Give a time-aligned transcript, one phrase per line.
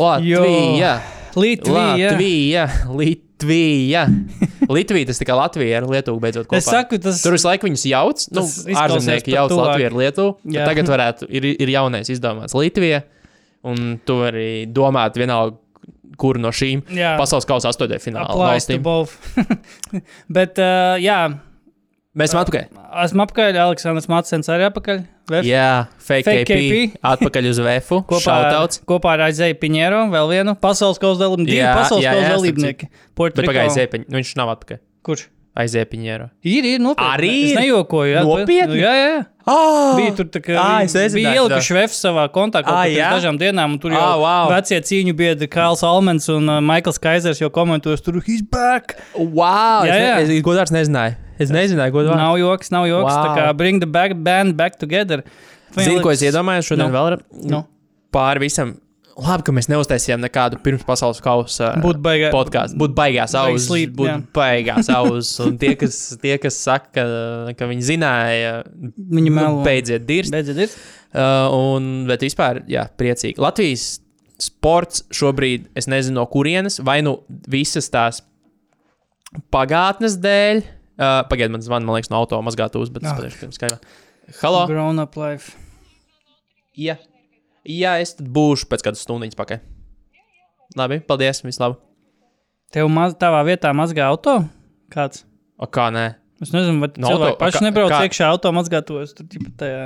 [0.00, 0.94] Latvija!
[1.36, 2.10] Latvija.
[2.10, 2.68] Latvija!
[2.88, 4.06] Latvija!
[4.68, 6.60] Latvija tas tikai Latvija ar Lietuvu beidzot kopā.
[6.60, 8.24] Es saku, tas Tur visu laiku viņus jauc.
[8.36, 8.44] Nu,
[8.80, 9.72] ārzemnieki jauc tuvāk.
[9.72, 10.36] Latviju ar Lietuvu.
[10.56, 13.02] Tagad varētu, ir, ir jaunais izdomāts Latvija.
[13.68, 15.58] Un tu arī domāt vienalga,
[16.20, 17.14] kuru no šīm Jā.
[17.20, 18.82] pasaules kausa astotajā to valstīm.
[18.84, 19.16] both.
[20.36, 21.20] Bet, uh, jā,
[22.18, 22.64] Mēs esam atpakaļ.
[23.04, 25.02] esmu apakaļ, Aleksandrs Matsens arī apakaļ.
[25.30, 25.44] Vef.
[25.46, 25.66] Jā,
[26.02, 27.02] fake, Fake KP, KP.
[27.06, 27.92] atpakaļ uz VF.
[28.10, 32.88] Kopā ar, kopā ar Aizēju Piņēro, vēl vienu pasaules kausa dalībnieku, divi pasaules kausa dalībnieki.
[33.14, 34.08] Pagaidzi, Ziepiņ.
[34.10, 34.80] Nu, viņš nav atpakaļ.
[35.06, 35.28] Kurš?
[35.60, 36.26] Aizēja Piņēro.
[36.46, 37.06] Ir, ir nopietni.
[37.14, 37.56] Arī Es ir?
[37.60, 38.10] nejokoju.
[38.10, 38.74] Jā, Nopietni?
[38.74, 39.14] Nu, jā, jā.
[39.50, 39.94] Oh!
[39.98, 43.16] Bija tur tā, ka Ā, viņi es nezināju bija ielikuši VF savā kontaktā Ā, pirms
[43.16, 44.50] dažām dienām, un tur jau Ā, wow.
[44.52, 48.94] vecie cīņu biedri Kails Almens un uh, Maikls Kaisers jau komentos, tur he's back.
[49.18, 49.82] Wow!
[49.90, 50.14] Jā, jā.
[50.22, 51.18] Es, es godārs nezināju.
[51.40, 52.20] Es nezināju, godārs.
[52.20, 53.08] Nav joks, nav joks.
[53.14, 53.24] Wow.
[53.24, 55.22] Tā kā bring the back band back together.
[55.76, 56.94] Zini, ko es iedomājos šodien Nu.
[56.96, 57.64] vēl Nu,
[58.12, 58.76] pāri visam.
[59.20, 62.78] Labi, ka mēs neuztaisījām nekādu pirms pasaules kausa Būtu baigā- podkāstu.
[62.80, 63.66] Būtu baigās ausis.
[63.92, 65.32] Būtu baigās ausis.
[65.44, 67.04] Un tie, kas, tie, kas saka, ka,
[67.58, 68.54] ka viņi zināja,
[68.96, 69.58] Viņi melo.
[69.58, 70.32] nu, beidziet dirzt.
[70.32, 70.72] Beidziet, ir.
[71.12, 73.36] Uh, un, bet vispār, jā, priecīgi.
[73.42, 73.98] Latvijas
[74.40, 77.18] sports šobrīd, es nezinu, no kurienes, vai nu
[77.50, 78.22] visas tās
[79.52, 80.62] pagātnes dēļ.
[80.64, 83.78] Uh, Pagaidiet, man zvanīja, man liekas, no auto mazgātūs, bet es pateikšu, pirms skaidrā.
[84.42, 84.66] Halo!
[84.70, 85.54] Grown up life.
[86.78, 86.98] Jā.
[87.66, 89.60] Jā, es tad būšu pēc kādas stundas pakaļ.
[90.78, 91.80] Labi, paldies, vislabāk.
[92.70, 94.36] Tev maz, tavā vietā mazgā auto?
[94.92, 95.24] Kāds?
[95.58, 96.04] O kā nē?
[96.40, 99.10] Es nezinu, vai No cilvēki auto- paši nebrauc kā- iekšā auto mazgātos.
[99.16, 99.80] Tur ģipa tajā.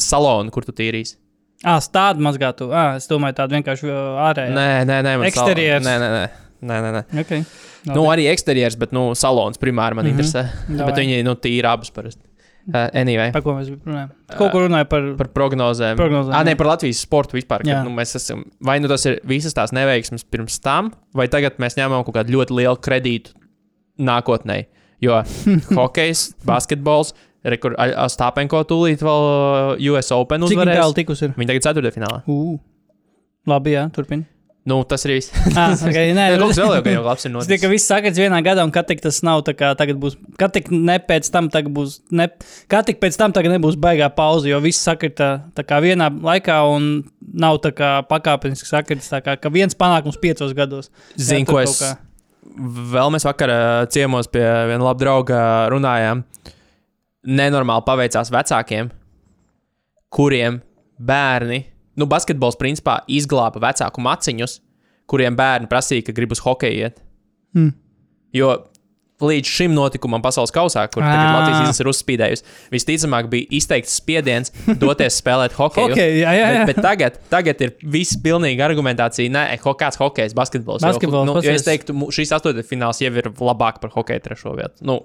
[0.00, 1.16] Salonu, kur tu tīrīsi?
[1.64, 2.70] Ah, stāda mazgātu.
[2.72, 4.54] Ah, es domāju, tāda vienkārši uh, ārēja.
[4.54, 5.16] Nē, nē, nē.
[5.18, 5.82] man Eksterjers.
[5.84, 5.90] Sal...
[5.90, 6.47] Nē, nē, nē.
[6.58, 7.02] Nē, nē, nē.
[7.22, 7.44] Okay.
[7.86, 10.10] Nu, arī eksterjers, bet nu, salons primāri man mm.
[10.10, 10.16] -hmm.
[10.16, 10.42] interesē.
[10.66, 10.88] Davai.
[10.90, 12.24] bet viņi nu, tīri abus parasti.
[12.68, 14.10] Uh, anyway, Par ko mēs runājam?
[14.36, 15.04] Kaut ko runāju par.
[15.16, 15.96] par prognozēm.
[15.96, 17.64] Prognozēm, Ah, nē, par Latvijas sportu vispār.
[17.64, 21.78] Kad, nu, esam, vai nu tas ir visas tās neveiksmes pirms tam, vai tagad mēs
[21.78, 23.32] ņemam kaut kādu ļoti lielu kredītu
[23.98, 24.66] nākotnē.
[25.00, 25.22] Jo
[25.78, 27.72] hokejs, basketbols, rekur,
[28.12, 30.98] Stāpenko tūlīt vēl uh, US Open Cik viņi tālu uzvarēs.
[31.00, 31.32] tikus ir?
[31.38, 32.20] Viņi tagad ceturtfinālā.
[32.28, 32.58] Uh.
[33.48, 34.28] Labi, jā, turpini.
[34.68, 35.30] Nu, tas ir viss.
[35.58, 37.72] Ah, okay, nē, Kaut kas vēl jau, jau labs ir Tas tikai noticis.
[37.72, 40.68] viss sakrits vienā gadā, un kad tik tas nav, tā kā tagad būs, kad tik
[40.74, 42.26] ne pēc tam tagad būs, ne,
[42.70, 46.58] kad tik pēc tam tagad nebūs baigā pauze, jo viss sakrita tā kā vienā laikā,
[46.74, 46.90] un
[47.38, 50.90] nav tā kā pakāpeniski sakrits, tā kā ka viens panākums piecos gados.
[51.16, 51.94] Zini, tur ko es kā-
[52.92, 53.58] vēl mēs vakar ā,
[53.92, 55.40] ciemos pie viena laba drauga
[55.72, 56.24] runājām.
[57.28, 58.88] Nenormāli paveicās vecākiem,
[60.14, 60.60] kuriem
[60.98, 61.58] bērni,
[61.98, 64.58] nu, basketbols principā izglāba vecāku maciņus,
[65.08, 67.00] kuriem bērni prasīja, ka grib uz hokeju iet.
[67.56, 67.72] Hmm.
[68.36, 68.56] Jo
[69.18, 71.30] līdz šim notikumam pasaules kausā, kur tagad Ā.
[71.34, 72.44] Latvijas izlase ir uzspīdējusi,
[72.74, 75.90] visticamāk bija izteikts spiediens doties spēlēt hokeju.
[75.90, 76.60] Okay, jā, jā, jā.
[76.62, 79.32] Bet, bet tagad, tagad ir viss pilnīgi argumentācija.
[79.34, 80.84] Nē, kāds hokejs, basketbols.
[80.86, 84.54] Basketbols, jo, nu, jo es teiktu, šīs astotais fināls jau ir labāk par hokeju trešo
[84.58, 84.86] vietu.
[84.86, 85.00] Nu,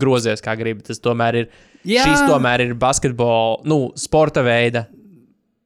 [0.00, 0.86] grozies kā gribi.
[0.88, 1.50] Tas tomēr ir.
[1.88, 2.08] Jā.
[2.08, 4.88] Šis tomēr ir basketbols, nu, sporta veida,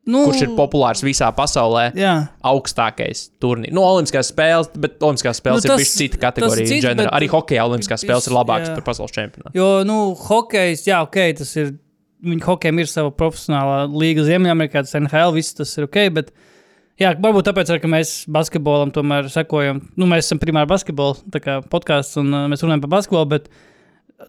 [0.07, 1.93] nu, kurš ir populārs visā pasaulē.
[1.95, 2.15] Jā.
[2.43, 3.73] Augstākais turnīrs.
[3.77, 6.67] Nu, Olimpiskās spēles, bet Olimpiskās spēles Nu, tas- ir bijusi cita kategorija.
[6.67, 9.55] cits, bet- arī hokeja Olimpiskās spēles ir labākas par pasaules čempionātu.
[9.55, 11.79] Jo, nu, hokejs, jā, ok, tas ir.
[12.23, 15.97] Viņa hokejam ir sava profesionālā līga Ziemeļamerikā, tas NHL, viss tas ir ok.
[16.15, 16.31] Bet,
[17.01, 19.81] jā, varbūt tāpēc, ka mēs basketbolam tomēr sekojam.
[19.97, 21.25] Nu, mēs esam primāri basketbols
[21.67, 23.29] podkāsts un uh, mēs runājam par basketbolu.
[23.29, 23.49] Bet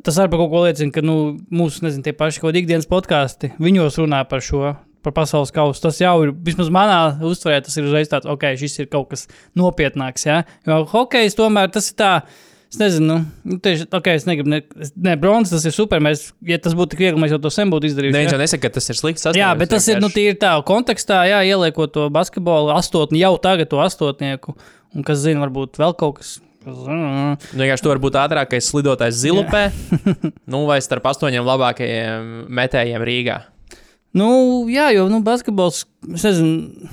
[0.04, 2.90] tas arī par kaut ko liecina, ka nu, mūsu, nezinu, tie paši kaut kādi ikdienas
[2.90, 4.76] podkāsti, viņos runā par šo.
[5.03, 5.81] Par pasaules kausu.
[5.84, 9.28] Tas jau ir, vismaz manā uztverē, tas ir uzreiz tāds, ok, šis ir kaut kas
[9.60, 10.24] nopietnāks.
[10.30, 10.42] Ja?
[10.68, 12.13] Jo hokejs tomēr tas ir tā,
[12.74, 16.00] Es nezinu, nu, tieši tā, okay, es negribu, ne, ne bronzas tas ir super.
[16.01, 18.16] Mēs, ja tas būtu tik viegli, mēs jau to sen būtu izdarījuši.
[18.16, 18.33] Neviens ja?
[18.33, 19.22] jau nesaka, ka tas ir slikts.
[19.22, 23.36] Jā, sasniegums, bet tas ir nu, tīri tā kontekstā, jā, ieliekot to basketbolu astotni, jau
[23.44, 24.57] tagad to astotnieku.
[24.98, 26.33] Un kas zina, varbūt vēl kaut kas.
[26.66, 29.68] Nu, vienkārši tu vari būt ātrākais slidotājs zilupē,
[30.51, 33.38] nu, vai starp astoņiem labākajiem metējiem Rīgā.
[34.18, 34.30] Nu,
[34.69, 35.83] jā, jo nu, basketbols,
[36.13, 36.89] es nezinu,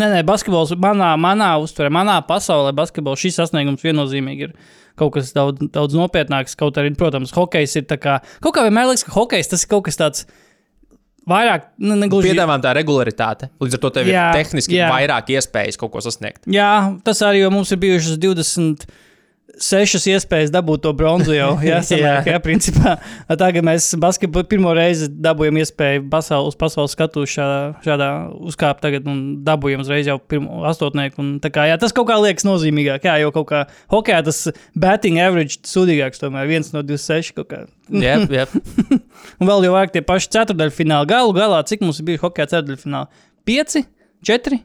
[0.00, 4.54] nē, nē, basketbols manā, manā uztverē, manā pasaulē, basketbols šis sasniegums viennozīmīgi ir.
[5.00, 8.18] Kaut kas daudz, daudz nopietnāks, kaut arī, protams, hokejs ir tā kā.
[8.44, 10.26] Kaut kā vienmēr liekas, ka hokejs tas ir kaut kas tāds
[11.28, 12.28] vairāk, nu, negluži.
[12.28, 13.48] Piedāvājam tā regularitāte.
[13.62, 14.90] Līdz ar to tev Jā, ir tehniski jā.
[14.92, 16.44] vairāk iespējas kaut ko sasniegt.
[16.50, 16.68] Jā,
[17.06, 18.20] tas arī, mums ir bijušas
[19.52, 21.50] 26 iespējas dabūt to bronzu jau.
[21.64, 22.34] Jā, sanāk, jā.
[22.34, 22.94] jā principā.
[23.28, 28.08] Tagad mēs basketbolā pirmo reizi dabūjām iespēju pasaules, pasaules skatu šādā, šādā
[28.48, 31.20] uzkāpt tagad un dabūjām uzreiz jau pirmo astotnieku.
[31.22, 33.62] Un, kā, jā, tas kaut kā liekas nozīmīgāk, jā, jo kaut kā
[33.92, 34.42] hokejā tas
[34.78, 37.62] batting average sūdīgāks tomēr, viens no 26 kaut kā.
[37.92, 38.48] Jā, jā.
[39.40, 41.10] Un vēl jau vairāk tie paši ceturdaļu fināli.
[41.12, 43.24] Galu galā, cik mums ir bijuši hokeja ceturdaļu fināli?
[43.46, 43.84] Pieci,
[44.24, 44.62] četri?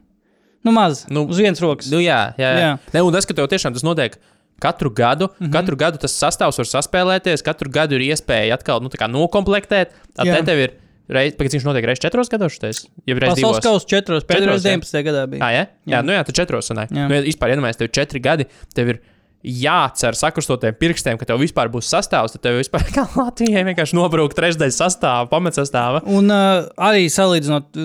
[0.67, 1.05] Nu, maz.
[1.09, 1.87] Nu, Nu, uz vienas rokas.
[1.91, 2.49] Nu, jā, jā.
[2.51, 2.63] jā.
[2.63, 2.71] Jā.
[2.93, 4.17] Ne, un tas, ka tev tiešām tas notiek.
[4.61, 5.53] Katru gadu, mm -hmm.
[5.53, 9.93] katru gadu tas sastāvs var saspēlēties, katru gadu ir iespēja atkal nu, nokomplektēt.
[10.15, 10.71] Tad tev ir
[11.07, 12.85] reizes, pēc cik viņš notiek reizes četros gados, šitais?
[13.05, 15.03] ja reizes Pasaules kausa četros, pēdējos Četros, jā.
[15.03, 15.03] 19.
[15.07, 15.43] gadā bija.
[15.43, 15.93] Ah, jā, jā.
[15.95, 16.01] Jā.
[16.05, 16.91] nu jā, tad četros sanāk.
[16.91, 18.99] Nu, ja vispār, iedomājies, tev ir četri gadi, tev ir
[19.47, 24.35] jācer sakrustotiem pirkstiem, ka tev vispār būs sastāvs, tad tev vispār kā Latvijai vienkārši nobrūk
[24.37, 26.03] trešdaļa sastāvā, pamatsastāvā.
[26.11, 27.77] Un uh, arī salīdzinot,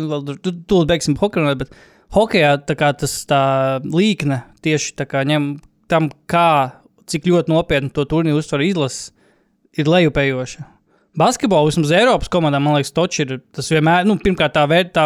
[0.67, 1.75] tu beigsim hokeju, bet
[2.17, 3.43] hokeja tā kā tas tā
[3.85, 5.55] līkne tieši tā kā ņem
[5.93, 6.49] tam, kā,
[7.13, 9.11] cik ļoti nopietni to turnīru uztver izlases,
[9.77, 10.69] ir lejupējoša.
[11.13, 15.03] Basketbolā vismaz Eiropas komandā, man liekas, toč ir tas vienmēr, nu, pirmkārt, tā vērtā,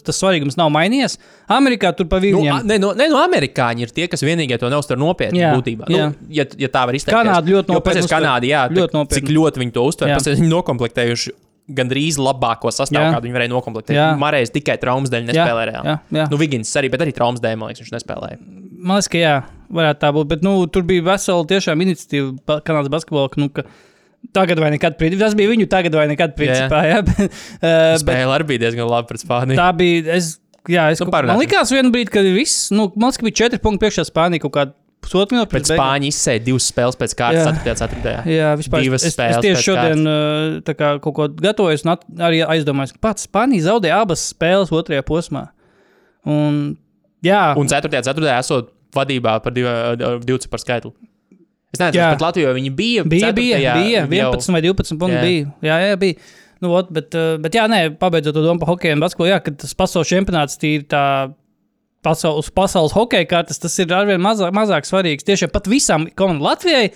[0.00, 1.18] tas svarīgums nav mainījies.
[1.52, 4.56] Amerikā tur pa Nu, vidu a- ne, no, ne, no amerikāņi ir tie, kas vienīgie
[4.62, 5.42] to neuztver nopietni.
[5.42, 5.84] Jā, būtībā.
[5.92, 6.06] jā.
[6.14, 7.12] Nu, ja, ja tā var izteikt.
[7.12, 8.16] Kanāda ļoti nopietni uztver.
[8.16, 9.20] Kanāda, jā, Ļoti nopietni.
[9.20, 10.14] cik ļoti viņi to uztver.
[10.16, 11.36] Tam viņi nokomplektējuši
[11.76, 13.12] gandrīz labāko sastāvu, Jā.
[13.18, 13.94] kādu viņi varēja nokomplektēt.
[14.00, 14.08] Jā.
[14.18, 15.84] Marējs tikai traumas dēļ nespēlēja reāli.
[15.92, 16.30] jā, jā.
[16.32, 18.38] Nu, Vigins arī, bet arī traumas dēļ, man liekas, viņš nespēlēja.
[18.80, 19.36] Man liekas, ka jā,
[19.70, 20.28] varētu tā būt.
[20.32, 23.30] Bet nu, tur bija vesela tiešām iniciatīva Kanādas basketbolā.
[23.40, 23.64] Nu, ka
[24.36, 25.26] tagad vai nekad, principā.
[25.26, 26.82] Tas bija viņu tagad vai nekad, principā.
[26.88, 27.24] Jā, bet,
[27.62, 29.60] uh, Spēle arī bija diezgan labi pret Spāniju.
[29.60, 30.18] tā bija.
[30.18, 30.34] Es,
[30.70, 32.68] jā, es, Nu, man likās, vienu brīdi, kad viss.
[32.74, 35.70] Nu, man liekas, ka bija četri punkti priekšā Spānijā kaut kādā pusotru minūti Pēc.
[35.72, 37.18] Spāņu izsēja divas spēles pēc Jā.
[37.22, 38.02] kārtas, 4.
[38.04, 38.34] 4.
[38.34, 38.82] Jā, vispār.
[38.84, 41.94] Divas es, es spēles tieši pēc šodien uh, tā kā, kaut ko gatavojos, un
[42.28, 45.46] arī aizdomājos, ka pats Spānija zaudēja abas spēles otrajā posmā.
[46.28, 46.60] Un,
[47.24, 47.88] jā, Un 4.
[47.96, 48.28] 4.
[48.36, 49.68] esot vadībā par divu,
[50.24, 50.92] divu ciparu skaitli.
[51.72, 53.02] Es nezinu, pat Latvijā viņi bija.
[53.06, 55.16] bija, bija, bija jau- 11 vai 12 punkti.
[55.16, 55.22] Jā.
[55.22, 55.52] Bija.
[55.62, 56.14] Jā, jā, bija.
[56.60, 59.38] Nu, ot, bet, uh, bet, jā, nē, pabeidzot to domu par hokeju un basketbolu, jā,
[59.44, 61.32] kad tas pasaules čempionāts tīri tā
[62.04, 65.24] pasaules, pasaules hokeja kartes, tas ir arvien mazāk, mazāk svarīgs.
[65.24, 66.90] Tiešām pat visām komandām Latvijai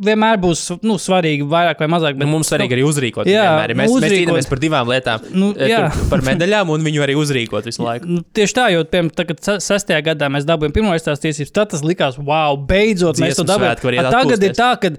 [0.00, 2.16] vienmēr būs nu, svarīgi, vairāk vai mazāk.
[2.18, 3.28] Bet nu, mums svarīgi arī uzrīkot.
[3.30, 3.74] Jā, vienmēr.
[3.76, 4.30] mēs, nu, mēs uzrīkot.
[4.30, 5.26] cīnāmies par divām lietām.
[5.36, 5.82] Nu, Eh, jā.
[5.92, 8.06] tur par medaļām, un viņu arī uzrīkot visu laiku.
[8.08, 11.52] Nu, tieši tā, jo, piemēram, tagad, se- sestajā gadā mēs dabūjām pirmo aizstāstu tiesības.
[11.52, 14.10] Tad tas likās, wow, beidzot mēs to dabūjām.
[14.10, 14.90] Tagad ir tā, ka.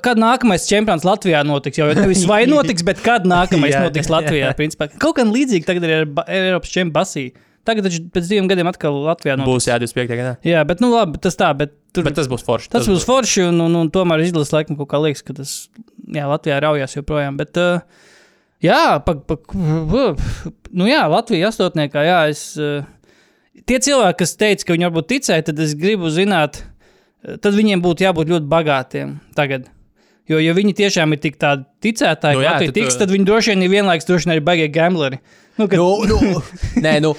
[0.00, 3.82] Kad nākamais čempions Latvijā notiks, jau nevis vai notiks, bet kad nākamais Jā.
[3.84, 4.54] notiks Latvijā.
[4.56, 4.86] Principā.
[4.96, 7.32] Kaut kā līdzīgi tagad ir ar Eiropas čempionātu.
[7.68, 9.50] Tagad taču pēc diviem gadiem atkal Latvijā notiks.
[9.52, 10.16] Būs jā, 25.
[10.18, 10.32] gadā.
[10.46, 12.72] Jā, bet nu labi, tas tā, bet tur Bet tas būs forši.
[12.72, 15.52] Tas būs forši, un, un, un tomēr izlases laikam kaut kā liekas, ka tas
[16.10, 17.38] jā, Latvijā raujās joprojām.
[17.38, 18.10] Bet, uh,
[18.64, 19.38] jā, pa, pa,
[20.74, 22.48] nu jā, Latvija astotniekā, jā, es.
[22.58, 22.82] Uh,
[23.68, 26.62] tie cilvēki, kas teica, ka viņi varbūt ticēja, tad es gribu zināt,
[27.22, 29.68] eh, tad viņiem būtu jābūt ļoti bagātiem tagad.
[30.30, 33.10] Jo, ja viņi tiešām ir tik tādi ticētāji, Nu nu, jā, tad, tiks, uh, tad
[33.10, 35.18] viņi droši vien ir vienlaikus droši vien arī baigie gambleri.
[35.58, 36.40] Nu, kad, Nu, nu,
[36.84, 37.10] nē, nu,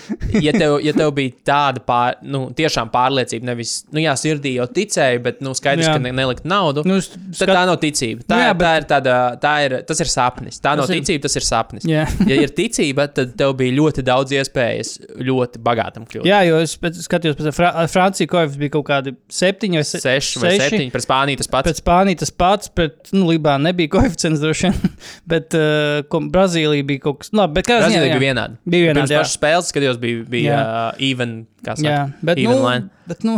[0.41, 4.65] ja tev, ja tev bija tāda pār, nu, tiešām pārliecība, nevis, nu, jā, sirdī jau
[4.73, 5.93] ticēja, bet, nu, skaidrs, Jā.
[5.97, 6.81] ka ne, nelikt naudu.
[6.89, 8.25] nu, es Tad skat- tā nav ticība.
[8.25, 8.65] Tā, Nu jā, bet...
[8.65, 10.57] tā ir tāda, tā ir, tas ir sapnis.
[10.63, 11.85] Tā nav Tas ir- ticība, tas ir sapnis.
[11.89, 12.07] Jā.
[12.33, 16.25] Ja ir ticība, tad tev bija ļoti daudz iespējas ļoti bagātam kļūt.
[16.25, 20.01] Jā, jo es pēc, skatījos, pēc Fra Francijas koeficients bija kaut kādi septiņi vai se-
[20.03, 21.69] Seši vai septiņi, pret Spāniju tas pats.
[21.69, 24.93] Pēc Spānijas tas pats, pret nu, Libānu nebija koeficients droši vien,
[25.29, 27.39] bet uh, Brazīlija bija kaut kas tāds.
[27.43, 28.57] Labi, bet kā Brazīlija ziņā, vienāda.
[28.65, 32.57] Bija vienādi, Pirms pašas spēles, skatījos, bija, bija uh, even, kā saka, Jā, bet, even
[32.57, 33.05] nu, line.
[33.09, 33.37] bet, nu,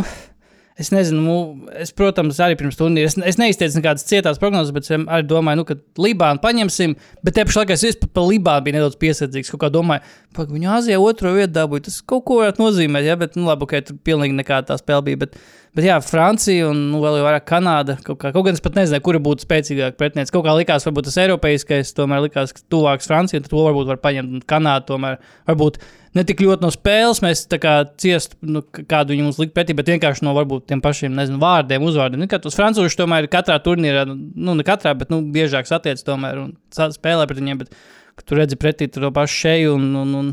[0.80, 1.36] es nezinu, nu,
[1.80, 3.08] es, protams, arī pirms turnīra.
[3.08, 6.96] Es, es neizteicu nekādas cietās prognozes, bet es arī domāju, nu, ka Libānu paņemsim.
[7.24, 9.52] Bet te pašā laikā es pat par Libānu biju nedaudz piesardzīgs.
[9.54, 10.04] Kaut kā domāju,
[10.44, 11.86] ka viņu Āzijā otro vietu dabūja.
[11.88, 15.06] Tas kaut ko varētu nozīmēt, ja, bet, nu, labi, ok, tur pilnīgi nekāda tā spēle
[15.08, 15.24] bija.
[15.24, 15.38] Bet,
[15.76, 17.98] Bet, jā, Francija un nu, vēl vairāk Kanāda.
[18.00, 20.32] Kaut, kā, kaut gan es pat nezināju, kura būtu spēcīgāka pretiniece.
[20.32, 24.00] Kaut kā likās, varbūt tas eiropeiskais, tomēr likās, ka tuvāks Francijai, tad to varbūt var
[24.00, 24.38] paņemt.
[24.38, 25.18] Un Kanāda tomēr
[25.50, 25.76] varbūt
[26.16, 29.76] ne tik ļoti no spēles mēs tā kā ciest, nu, kādu viņi mums likt pretī,
[29.76, 32.24] bet vienkārši no varbūt tiem pašiem, nezinu, vārdiem, uzvārdiem.
[32.24, 36.56] Nu, tos francūšus tomēr katrā turnīrā, nu, ne katrā, bet, nu, biežāk satiec tomēr un
[36.72, 37.76] spēlē pret viņiem, bet
[38.16, 40.30] ka tu redzi pretī to pašu šeju un, un, un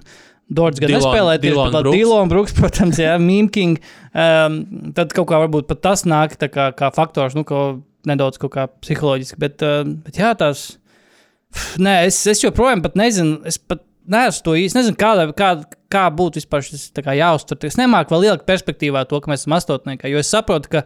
[0.54, 1.98] Dārts gan Dylon- nespēlēja tieši Dylon pat Brooks.
[1.98, 3.80] Dilons Brooks, protams, jā, Mīmking.
[4.12, 4.60] Um,
[4.98, 7.64] tad kaut kā varbūt pat tas nāk kā, kā faktors, nu, ko
[8.10, 9.40] nedaudz kaut kā psiholoģiski.
[9.42, 10.66] Bet, uh, bet jā, tās.
[11.54, 13.40] Pff, Nē, es, es joprojām pat nezinu.
[13.50, 14.80] Es pat neesmu to īsti.
[14.82, 15.54] Nezinu, kāda, kā,
[15.94, 17.70] kā būtu vispār šis jāuztver.
[17.70, 20.12] Es nemāku vēl ielikt perspektīvā to, ka mēs esam astotnieki.
[20.12, 20.84] Jo es saprotu, ka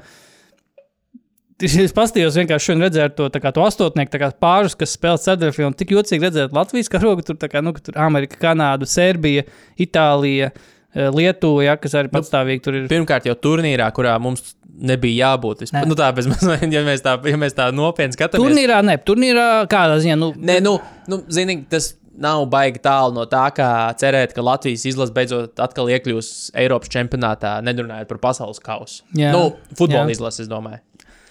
[1.58, 5.72] Es paskatījos, vienkārši šodien redzēju to, kā, to astotnieku kā pārus, kas spēlē ceturtajā.
[5.80, 9.48] Tik jocīgi redzēt Latvijas karogu, tur, kā, nu, tur Amerika, Kanāda, Serbija,
[9.82, 12.86] Itālija, eh, Lietuva, ja, kas arī patstāvīgi tur ir.
[12.92, 15.66] Pirmkārt, jau turnīrā, kurā mums nebija jābūt.
[15.66, 15.82] Vispār.
[15.82, 15.90] Nē.
[15.90, 18.44] Nu, tā, bez mazliet, ja mēs tā, ja mēs tā nopietni skatāmies.
[18.44, 20.18] Turnīrā, ne, turnīrā kādā ziņā.
[20.22, 20.78] Nu, Nē, nu,
[21.10, 25.90] nu zini, tas nav baigi tālu no tā, kā cerēt, ka Latvijas izlase beidzot atkal
[25.94, 29.04] iekļūs Eiropas čempionātā, nerunājot par pasaules kausu.
[29.18, 29.34] Jā.
[29.34, 30.18] Nu, futbola Jā.
[30.18, 30.82] izlases, es domāju.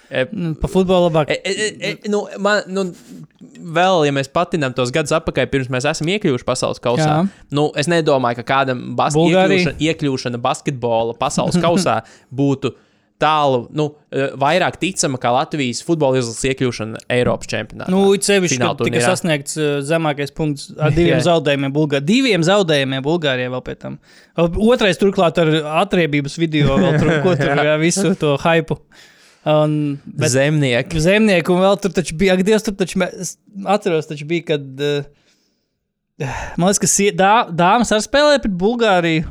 [0.09, 1.31] E, nu, pa futbolu labāk.
[1.33, 2.85] e, e, e, nu, man, nu,
[3.75, 7.21] vēl, ja mēs patinām tos gadus atpakaļ, pirms mēs esam iekļuvuši pasaules kausā, Jā.
[7.57, 12.71] nu, es nedomāju, ka kādam bas iekļūšana, iekļūšana basketbola pasaules kausā būtu
[13.17, 17.89] tālu, nu, e, vairāk ticama kā Latvijas futbola izlases iekļūšana Eiropas čempionātā.
[17.91, 19.57] Nu, it sevišķi, kad tika sasniegts
[19.89, 22.07] zemākais punkts ar diviem zaudējumiem Bulgārijai.
[22.13, 23.99] Diviem zaudējumiem Bulgārijai vēl pēc tam.
[24.37, 28.79] Otrais turklāt ar atriebības video, vēl tur, ko tur visu to hypu.
[29.47, 29.73] Un,
[30.03, 30.99] bet Zemnieki.
[30.99, 34.43] zemnieku un vēl tur taču bija, ak, Dievs, tur taču mē- es atceros, taču bija,
[34.49, 35.05] kad, uh,
[36.57, 36.89] man liekas, ka
[37.21, 39.27] dā, dāmas ar spēlēja pret Bulgāriju.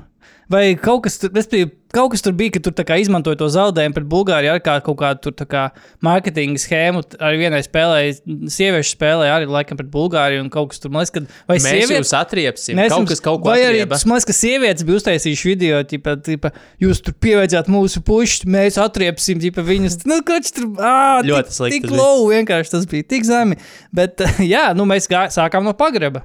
[0.49, 4.06] Vai kaut kas, tur, respektīvi, kaut kas tur bija, ka tur izmantoja to zaudējumu pret
[4.12, 5.64] Bulgāriju ar kā, kaut kādu tur kā
[6.04, 7.02] mārketinga schēmu.
[7.18, 8.18] Arī vienai spēlēja,
[8.52, 11.66] sieviešu spēlēja arī laikam pret Bulgāriju un kaut kas tur, man liekas, kad, vai Mēs
[11.66, 11.96] sievietes.
[12.04, 12.78] jūs atriepsim.
[12.78, 13.96] Mēs Kaut kas kaut ko arī, atrieba.
[13.96, 18.46] tas man liekas, ka sievietes bija uztaisījušas video, tipa, tipa, jūs tur pieveicāt mūsu pušus,
[18.50, 20.00] mēs atriepsim tipa, viņus.
[20.08, 22.00] Nu, koč tur ā, Ļoti tik, slikti tik bija.
[22.02, 23.58] low, vienkārši tas bija tik zemi.
[23.96, 24.20] Bet,
[24.54, 26.24] jā, nu, mēs gā, sākām no pagraba.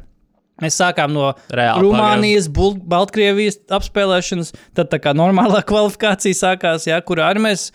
[0.61, 6.99] Mēs sākām no Reāli Rumānijas, Bul Baltkrievijas apspēlēšanas, tad tā kā normālā kvalifikācija sākās, jā,
[7.05, 7.71] kurā arī mēs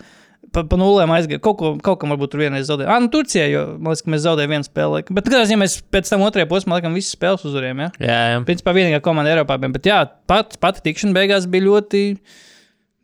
[0.53, 1.43] pa, pa nulēm aizgājām.
[1.43, 2.91] Kaut, ko, kaut kam varbūt tur vienreiz zaudējām.
[2.93, 5.03] Ah, nu, Turcijā, jo man liekas, ka mēs zaudējām vienu spēli.
[5.11, 7.83] Bet, kādā ziņā mēs pēc tam otrajā posmā, laikam, visas spēles uzvarējām.
[7.85, 7.89] Jā?
[8.01, 8.43] Jā, jā.
[8.47, 9.73] Principā vienīgā komanda Eiropā bija.
[9.77, 12.03] Bet jā, pat, pati tikšana beigās bija ļoti.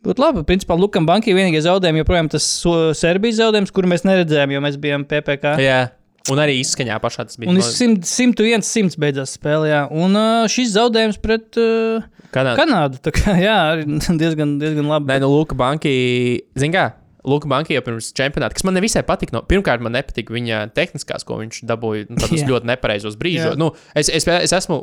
[0.04, 0.42] Ļoti labi.
[0.44, 2.48] Principā Lukam Bankai vienīgais zaudējums joprojām tas
[3.00, 5.54] Serbijas zaudējums, kuru mēs neredzējām, jo mēs bijām PPC.
[5.64, 5.78] jā.
[6.32, 7.52] Un arī izskaņā pašā tas bija.
[7.52, 9.68] Un viss 101 simts beidzās spēlē.
[9.68, 9.80] jā.
[9.92, 12.56] Un uh, šis zaudējums pret uh, Kanādā.
[12.62, 13.00] Kanādu.
[13.04, 13.84] tā Kā, jā, arī
[14.22, 15.12] diezgan, diezgan labi.
[15.12, 15.92] Nē, nu, Luka Banki,
[16.58, 16.86] zin kā,
[17.28, 19.36] Luka Banki jau pirms čempionāta, kas man nevisai patika.
[19.36, 22.48] No, pirmkārt, man nepatika viņa tehniskās, ko viņš dabūja nu, tādos Jā.
[22.50, 23.54] ļoti nepareizos brīžos.
[23.54, 23.60] Jā.
[23.60, 24.80] Nu, es, es, es esmu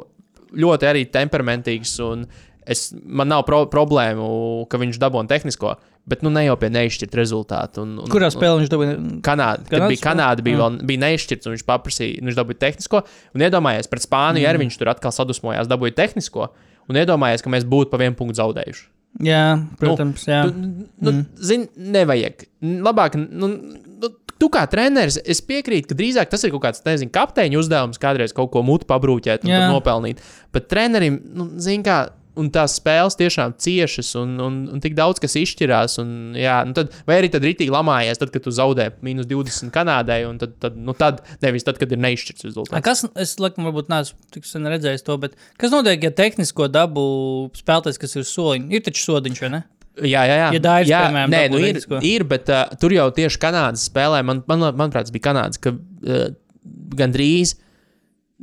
[0.62, 2.26] ļoti arī temperamentīgs, un
[2.66, 4.28] es, man nav pro, problēmu,
[4.72, 5.76] ka viņš dabūja tehnisko,
[6.10, 7.84] bet nu, ne jau pie neizšķirta rezultāta.
[7.86, 8.96] Un, un, Kurā spēlē viņš dabūja?
[9.26, 13.04] Kanāda, kad bija Kanāda, bija, vēl, bija neizšķirts, un viņš paprasīja, nu, viņš dabūja tehnisko.
[13.36, 14.52] Un iedomājies, pret Spāniju mm.
[14.52, 16.50] arī viņš tur atkal sadusmojās, dabūja tehnisko.
[16.90, 18.90] Un iedomājies, ka mēs būtu pa vienu punktu zaudējuši.
[19.20, 20.24] Jā, protams.
[20.28, 20.46] Jā.
[20.48, 20.56] Tu,
[21.04, 21.24] nu, mm.
[21.44, 22.46] Zini, nevajag.
[22.86, 27.14] Labāk, nu, nu, tu kā treneris, es piekrītu, ka drīzāk tas ir kaut kāds, nezinu,
[27.14, 30.24] kapteiņa uzdevums, kādreiz kaut ko mutu pabrūķēt un nopelnīt.
[30.56, 32.02] Bet trenerim, nu, zini, kā.
[32.40, 35.98] Un tās spēles tiešām ciešas, un, un, un tik daudz kas izšķirās.
[36.00, 39.68] Un, jā, nu tad, vai arī tad rītīgi lamājies, tad, kad tu zaudē mīnus 20
[39.76, 42.86] Kanādai, un tad, tad, nu tad nevis tad, kad ir neizšķirts rezultāts.
[42.86, 47.04] Kas, es laikam, varbūt neesmu tik sen redzējis to, bet kas notiek, ja tehnisko dabu
[47.60, 49.62] spēlētājs, kas ir soliņš, ir taču sodiņš, vai ne?
[50.02, 50.48] Jā, jā, jā.
[50.56, 52.00] Ja Dairis, jā piemēram, nē, nu ir, tehnisko.
[52.08, 55.76] ir, bet uh, tur jau tieši Kanādas spēlē, man, man, manuprāt, tas bija Kanādas, ka
[55.76, 56.32] uh,
[56.96, 57.58] gandrīz,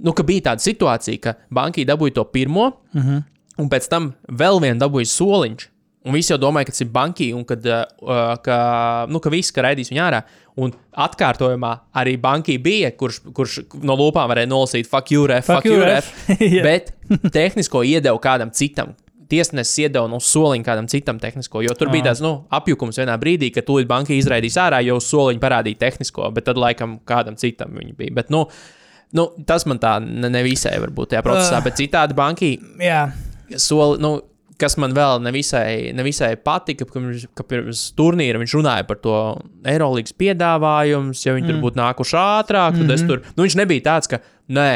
[0.04, 3.08] nu, ka bija tāda situācija, ka banka dabūja to pirmo, uh Mhm.
[3.16, 3.22] -huh.
[3.58, 5.66] Un pēc tam vēl vienu dabūja soliņš.
[6.08, 8.58] Un visi jau domāja, ka tas ir banki, un kad, uh, ka,
[9.10, 10.20] nu, ka viss, ka raidīs viņu ārā.
[10.62, 10.70] Un
[11.04, 15.68] atkārtojumā arī banki bija, kurš, kurš no lūpām varēja nolasīt, fuck you, ref, fuck, fuck
[15.68, 16.08] you, ref.
[16.38, 16.62] Jā.
[16.68, 16.94] bet
[17.34, 18.94] tehnisko iedeva kādam citam.
[19.28, 22.08] Tiesnesis iedeva no soliņa kādam citam tehnisko, jo tur bija Ah.
[22.14, 26.46] tāds nu, apjukums vienā brīdī, ka tūlīt banka izraidīs ārā, jo soliņa parādīja tehnisko, bet
[26.48, 28.14] tad laikam kādam citam viņi bija.
[28.22, 28.46] Bet, nu,
[29.12, 31.64] nu, tas man tā ne, nevisai varbūt tajā procesā, Ah.
[31.66, 33.10] bet citādi banki Jā,
[33.56, 34.18] soli, nu,
[34.58, 39.16] kas man vēl nevisai, nevisai patika, ka pirms, ka pirms turnīra viņš runāja par to
[39.68, 41.50] Eirolandes piedāvājumu, ja viņi mm.
[41.52, 42.94] tur būtu nākuši ātrāk, tad mm -hmm.
[42.94, 44.70] es tur, nu, viņš nebija tāds, ka nē.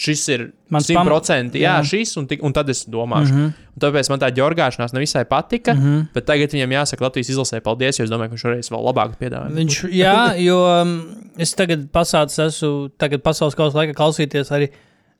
[0.00, 1.78] Šis ir 100%, jā, jā.
[1.84, 3.32] šis, un, tik, un tad es domāšu.
[3.34, 3.80] Mm -hmm.
[3.82, 5.74] tāpēc man tā ģorgāšanās nevisai patika.
[5.74, 6.04] Mm -hmm.
[6.14, 9.16] Bet tagad viņam jāsaka, Latvijas izlasē, paldies, jo es domāju, ka viņš varēs vēl labāk
[9.18, 9.50] piedāvāt.
[9.52, 14.70] viņš, jā jo um, es tagad pasācis, esmu tagad pasaules kausa laikā klausīties arī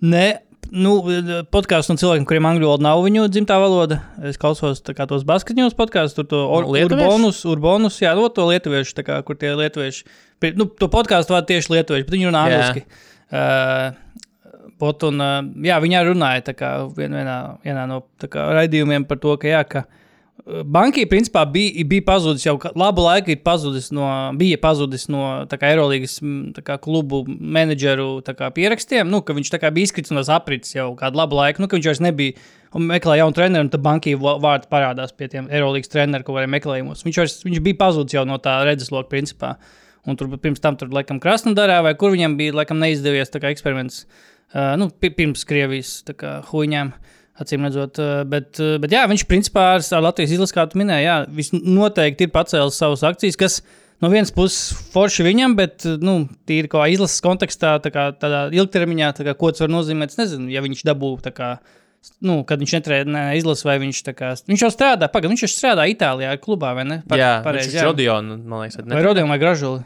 [0.00, 0.38] ne.
[0.70, 0.92] Nu,
[1.50, 4.00] podkāstu no cilvēkiem, kuriem angļu valoda nav viņu dzimtā valoda.
[4.28, 9.18] Es klausos tos basketņos podkāstus, tur to Nu, urbonus, urbonus, jā, no to lietuviešu, kā,
[9.26, 10.04] kur tie lietuvieši.
[10.60, 12.84] Nu, to podkāstu vada tieši lietuvieši, bet viņi runā angliski.
[13.30, 14.06] Uh,
[14.80, 17.36] Pot un, uh, jā, viņi arī runāja kā vien, vienā,
[17.66, 19.99] vienā no kā, raidījumiem par to, ka, jā, ka uh,
[20.46, 24.06] Banki principā bija, bija pazudis jau labu laiku, pazudis no,
[24.38, 28.22] bija pazudis no kā, klubu menedžeru
[28.56, 29.10] pierakstiem.
[29.10, 32.02] Nu, viņš bija izkritis no tās aprits jau kādu labu laiku, nu, ka viņš vairs
[32.04, 32.38] nebija
[32.74, 36.54] un meklēja jaunu treneru, un tad banki vārds parādās pie tiem Eirolandes treneriem, ko varēja
[36.56, 37.04] meklējumos.
[37.06, 39.56] Viņš, vairs, viņš bija pazudis jau no tā redzesloka principā.
[40.06, 44.06] un tur pirms tam tur laikam Krasnodarā, vai kur viņam bija laikam neizdevies eksperiments,
[44.54, 46.00] uh, nu, pi- pirms Krievijas
[46.50, 46.92] huīņām.
[47.40, 50.80] Acīm redzot, uh, bet, uh, bet jā, viņš principā ar, ar Latvijas izlasi, kā tu
[50.80, 53.60] minēji, jā, viņš noteikti ir pacēlis savas akcijas, kas
[54.04, 56.18] no vienas puses forši viņam, bet, uh, nu,
[56.48, 60.20] tīri kā izlases kontekstā, tā kā tādā ilgtermiņā, tā kā, ko tas var nozīmēt, es
[60.20, 61.54] nezinu, ja viņš dabū tā kā.
[62.24, 64.30] Nu, kad viņš netrēnē izlasi, vai viņš tā kā.
[64.48, 67.02] Viņš jau strādā, pagaidi, viņš jau strādā Itālijā, klubā, vai ne?
[67.12, 69.82] jā, pareizi, ir Rodionu, man liekas, Vai Rodionam vai Gražuli?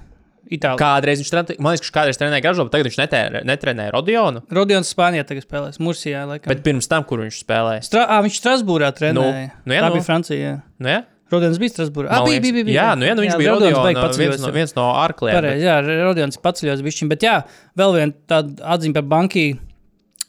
[0.52, 0.76] Itālijā.
[0.76, 3.86] Kādreiz viņš trenē, man liekas, ka viņš kādreiz trenēja Gražovu, bet tagad viņš netērē, netrenē
[3.94, 4.42] Rodionu.
[4.52, 6.50] Rodions Spānijā tagad spēlēs, Mursijā, laikam.
[6.52, 7.84] Bet pirms tam, kur viņš spēlēja?
[7.86, 8.04] Strā...
[8.04, 9.46] À, viņš Strasbūrā trenēja.
[9.64, 9.96] nu jā, Tā nu.
[9.96, 10.40] bija Francija.
[10.42, 10.58] Jā.
[10.76, 11.00] Nu, ja?
[11.32, 12.10] Rodions bija Strasbūrā.
[12.12, 12.76] Ah, bija, bija, bija.
[12.76, 14.56] Jā, nu, jā, nu, viņš bija Rodions Rodionu, baigi viens, no, jā.
[14.58, 15.38] viens no ārkliem.
[15.38, 17.38] Pareizi, jā, Rodions ir paceļos bišķiņ, bet jā,
[17.80, 19.46] vēl viena tāda atziņa par banki.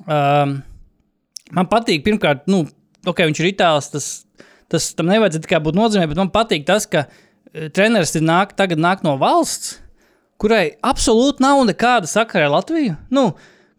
[0.06, 0.58] Um,
[1.60, 2.64] man patīk, pirmkārt, nu,
[3.04, 4.10] ok, viņš ir itālis, tas,
[4.72, 8.82] tas tam nevajadzētu būt nozīmē, bet man patīk tas, ka eh, treneris ir nāk, tagad
[8.82, 9.76] nāk no valsts,
[10.42, 12.96] kurai absolūti nav nekāda sakara ar Latviju.
[13.14, 13.30] Nu,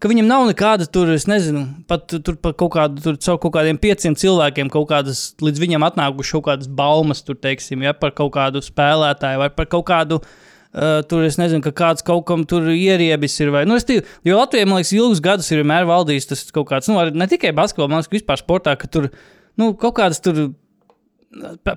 [0.03, 3.55] ka viņam nav nekāda tur, es nezinu, pat tur par kaut kādu, tur caur kaut
[3.57, 8.13] kādiem pieciem cilvēkiem, kaut kādas līdz viņam atnākušas kaut kādas baumas, tur, teiksim, ja, par
[8.17, 10.21] kaut kādu spēlētāju vai par kaut kādu.
[10.77, 13.49] Uh, tur es nezinu, ka kāds kaut kam tur ieriebis ir.
[13.55, 16.67] Vai, nu, es tīvu, jo Latvijā, man liekas, ilgus gadus ir vienmēr valdījis tas kaut
[16.69, 19.07] kāds, nu, ne tikai basketbolā, man liekas, ka vispār sportā, ka tur
[19.57, 20.51] nu, kaut kādas tur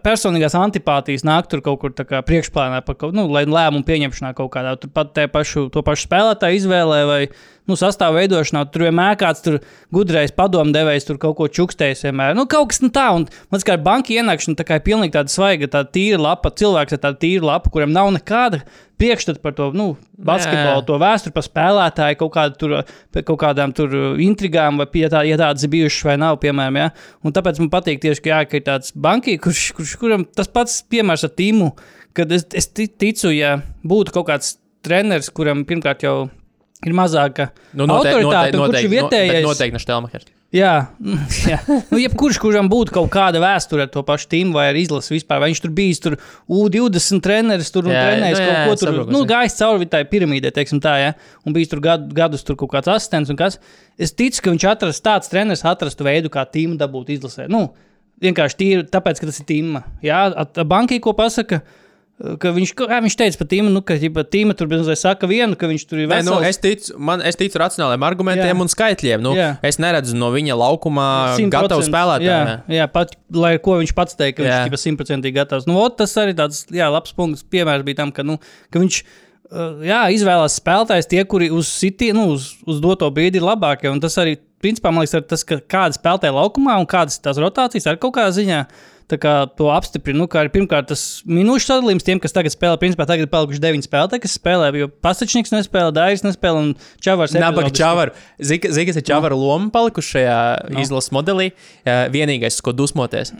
[0.05, 4.91] personīgās antipātijas nāk tur kaut kur priekšplānā, kaut, nu, lai lēmumu pieņemšanā kaut kādā, tur
[4.93, 7.21] pat te pašu, to pašu spēlētāju izvēlē vai
[7.69, 8.65] nu, sastāvu veidošanā.
[8.73, 9.59] Tur vienmēr kāds tur
[9.95, 12.05] gudrais padomdevējs tur kaut ko čukstējis.
[12.09, 12.35] Vienmēr.
[12.37, 15.33] Nu, kaut kas nu, tā, un man ar banka ienākšana tā kā ir pilnīgi tāda
[15.33, 18.63] svaiga, tāda tīra lapa, cilvēks ar tādu tīru lapu, kuram nav nekāda
[18.99, 22.73] priekšstata par to nu, basketbolu, to vēsturi par spēlētāju, kaut, kādu tur,
[23.23, 26.79] kaut kādām tur intrigām, vai ja, tā, ja tādas ir bijušas vai nav, piemēram.
[26.81, 26.89] Ja?
[27.23, 30.51] Un tāpēc man patīk tieši, ka, jā, ka ir tāds bankī, kurš, kurš, kuram tas
[30.51, 31.71] pats piemērs ar Timu,
[32.17, 33.55] kad es, es ti- ticu, ja
[33.87, 36.17] būtu kaut kāds treneris, kuram pirmkārt jau
[36.87, 39.45] ir mazāka Nu, noteikti, autoritāte, noteikti, kurš ir vietējais.
[39.45, 40.29] noteikti ne Štelmachers.
[40.49, 40.69] Jā,
[41.51, 41.57] jā.
[41.91, 45.37] Nu, jebkurš, kuram būtu kaut kāda vēsture ar to pašu tīmu vai ar izlasi vispār,
[45.43, 46.15] vai viņš tur bijis tur
[46.49, 49.89] U20 treneris, tur Jā, trenējis nu, kaut jā, ko jā, tur, saprotu, nu, gājis cauri
[49.91, 51.11] tai piramīdai, teiksim tā, ja,
[51.45, 53.59] un bijis tur gadu, gadus tur kaut kāds asistents un kas.
[54.01, 57.45] Es ticu, ka viņš atrast tāds treneris, atrastu veidu, kā tīmu dabūt izlasē.
[57.51, 57.67] Nu,
[58.25, 59.83] vienkārši tīri tāpēc, ka tas ir tīma.
[60.01, 61.61] Jā, at- bankai, ko pasaka.
[62.19, 65.55] Ka viņš, kā viņš teica par tīmu, nu, ka ja tīma tur bija saka vienu,
[65.55, 66.27] ka viņš tur ir Nē, vesels.
[66.33, 68.57] nu, es, ticu, man, es ticu racionāliem argumentiem Jā.
[68.59, 69.23] un skaitļiem.
[69.23, 69.53] Nu, Jā.
[69.63, 72.27] es neredzu no viņa laukumā 100%, gatavu spēlētāju.
[72.27, 74.59] Jā, jā pat, lai ko viņš pats teica, ka Jā.
[74.67, 75.69] viņš ir simtprocentīgi gatavs.
[75.69, 77.47] Nu, ot, tas arī tāds jā, labs punkts.
[77.47, 78.35] Piemērs bija tam, ka, nu,
[78.67, 83.39] ka viņš uh, jā, izvēlās spēlētājus tie, kuri uz, siti, nu, uz, uz doto brīdi
[83.39, 83.87] ir labākie.
[83.87, 87.87] Un tas arī, principā, man liekas, tas, ka kāda spēlētāja laukumā un kādas tās rotācijas
[87.87, 88.63] ar kaut kādā ziņā.
[88.67, 88.98] Kā
[89.57, 92.77] to apstiprina, nu, kā arī pirmkārt tas minūšu sadalījums tiem, kas tagad spēlē.
[92.81, 96.69] Principā tagad ir palikuši deviņi spēlētāji, kas spēlē, jo Pasačniks nespēlē, Dairis nespēlē un
[97.01, 97.33] Čavars.
[97.33, 98.13] Nabaga čavaru.
[98.37, 100.37] Zini, kas ir čavaru loma palikuši šajā
[100.69, 100.83] no.
[100.83, 101.49] izlases modelī?
[101.85, 103.33] Vienīgais, uz ko dusmoties.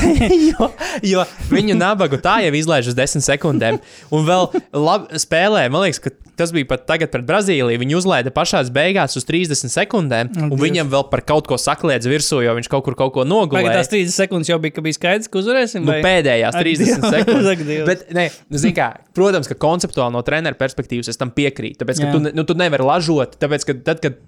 [0.52, 0.70] jo,
[1.02, 3.80] jo viņu nabagu tā jau izlaiž uz desmit sekundēm.
[4.14, 7.80] Un vēl lab, spēlē, man liekas, ka tas bija pat tagad pret Brazīliju.
[7.80, 10.62] Viņu uzlaida pašā beigās uz 30 sekundēm, O, un Dievs.
[10.62, 13.72] viņam vēl par kaut ko sakliedz virsū, jo viņš kaut kur kaut ko nogulēja.
[13.80, 15.82] tās 30 sekundes jau bija, ka bija skaidrs, ka uzvarēsim?
[15.82, 15.98] Nu, vai?
[16.04, 17.82] pēdējās Ak, 30 Dievs, ak, sekundes.
[17.88, 21.80] Bet, ne, nu, kā, protams, ka konceptuāli no treneru perspektīvas es tam piekrītu.
[21.80, 22.12] Tāpēc, ka Jā.
[22.14, 24.20] tu, nu, tu nevari lažot, tāpēc, ka tad, kad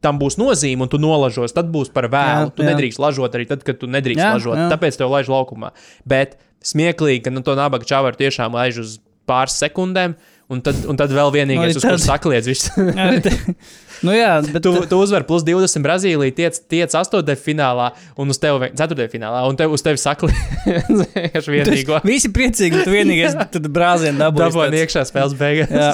[0.00, 2.48] tam būs nozīme un tu nolažos, tad būs par vēlu.
[2.48, 2.72] Jā, tu jā.
[2.72, 4.56] nedrīkst lažot arī tad, kad tu nedrīkst Jā, lažot.
[4.56, 4.68] jā.
[4.72, 5.74] Tāpēc tev laiž laukumā.
[6.08, 8.96] Bet smieklīgi, ka nu, to nabaga čavaru tiešām laiž uz
[9.28, 10.16] pāris sekundēm.
[10.50, 12.72] Un tad, un tad vēl vienīgais, Nu, uz tad- sakliedz, viss.
[14.06, 17.34] Nu, jā, bet Tu, tu uzvari plus 20 Brazīliju, tiec, tiec 8.
[17.40, 19.08] finālā un uz tevi 4.
[19.12, 22.00] finālā, un tev uz tevi sakliedz vienkārši vienīgo.
[22.06, 23.36] Visi priecīgi, tu vienīgais
[23.78, 24.46] brāzienu dabūji.
[24.46, 25.74] Dabūjām iekšā spēles beigās.
[25.74, 25.90] Jā.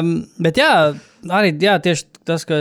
[0.00, 0.72] um, bet jā,
[1.30, 2.58] arī jā, tieši tas, ka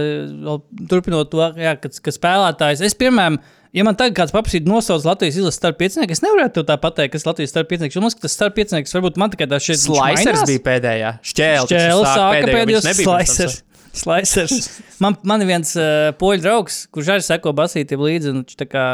[0.91, 3.39] turpinot to, jā, kad, ka spēlētājs, es piemēram,
[3.73, 7.15] ja man tagad kāds paprasītu nosaukt Latvijas izlases starp piecinieku, es nevarētu tev tā pateikt,
[7.15, 7.95] kas Latvijas starp piecinieks.
[7.95, 11.13] Jo man liekas, ka tas starp piecinieks varbūt man tikai tā šeit Slicers bija pēdējā.
[11.31, 11.71] Šķēlis.
[11.71, 13.07] Čēlis sāka pēdējos Slicers.
[13.07, 13.61] slicers.
[13.93, 14.69] Slicers.
[15.03, 18.33] Man, man ir viens uh, poļu draugs, kurš arī seko basītiem līdzi.
[18.33, 18.87] un kā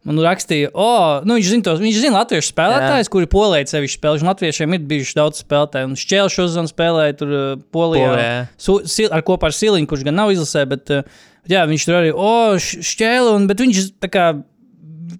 [0.00, 4.22] Man rakstīja, o, nu, viņš zina, tos, viņš zina latviešu spēlētājus, kuri polēji sevi spēlē.
[4.22, 5.90] Un latviešiem ir bijuši daudz spēlētāju.
[5.90, 8.14] Un Šķēlis šodien spēlēja tur uh, Polijā.
[8.56, 11.04] Su, sil, ar kopā ar Siliņu, kurš gan nav izlasē, bet uh,
[11.52, 14.24] jā, viņš tur arī, o, š- Šķēli, un viņš tā kā.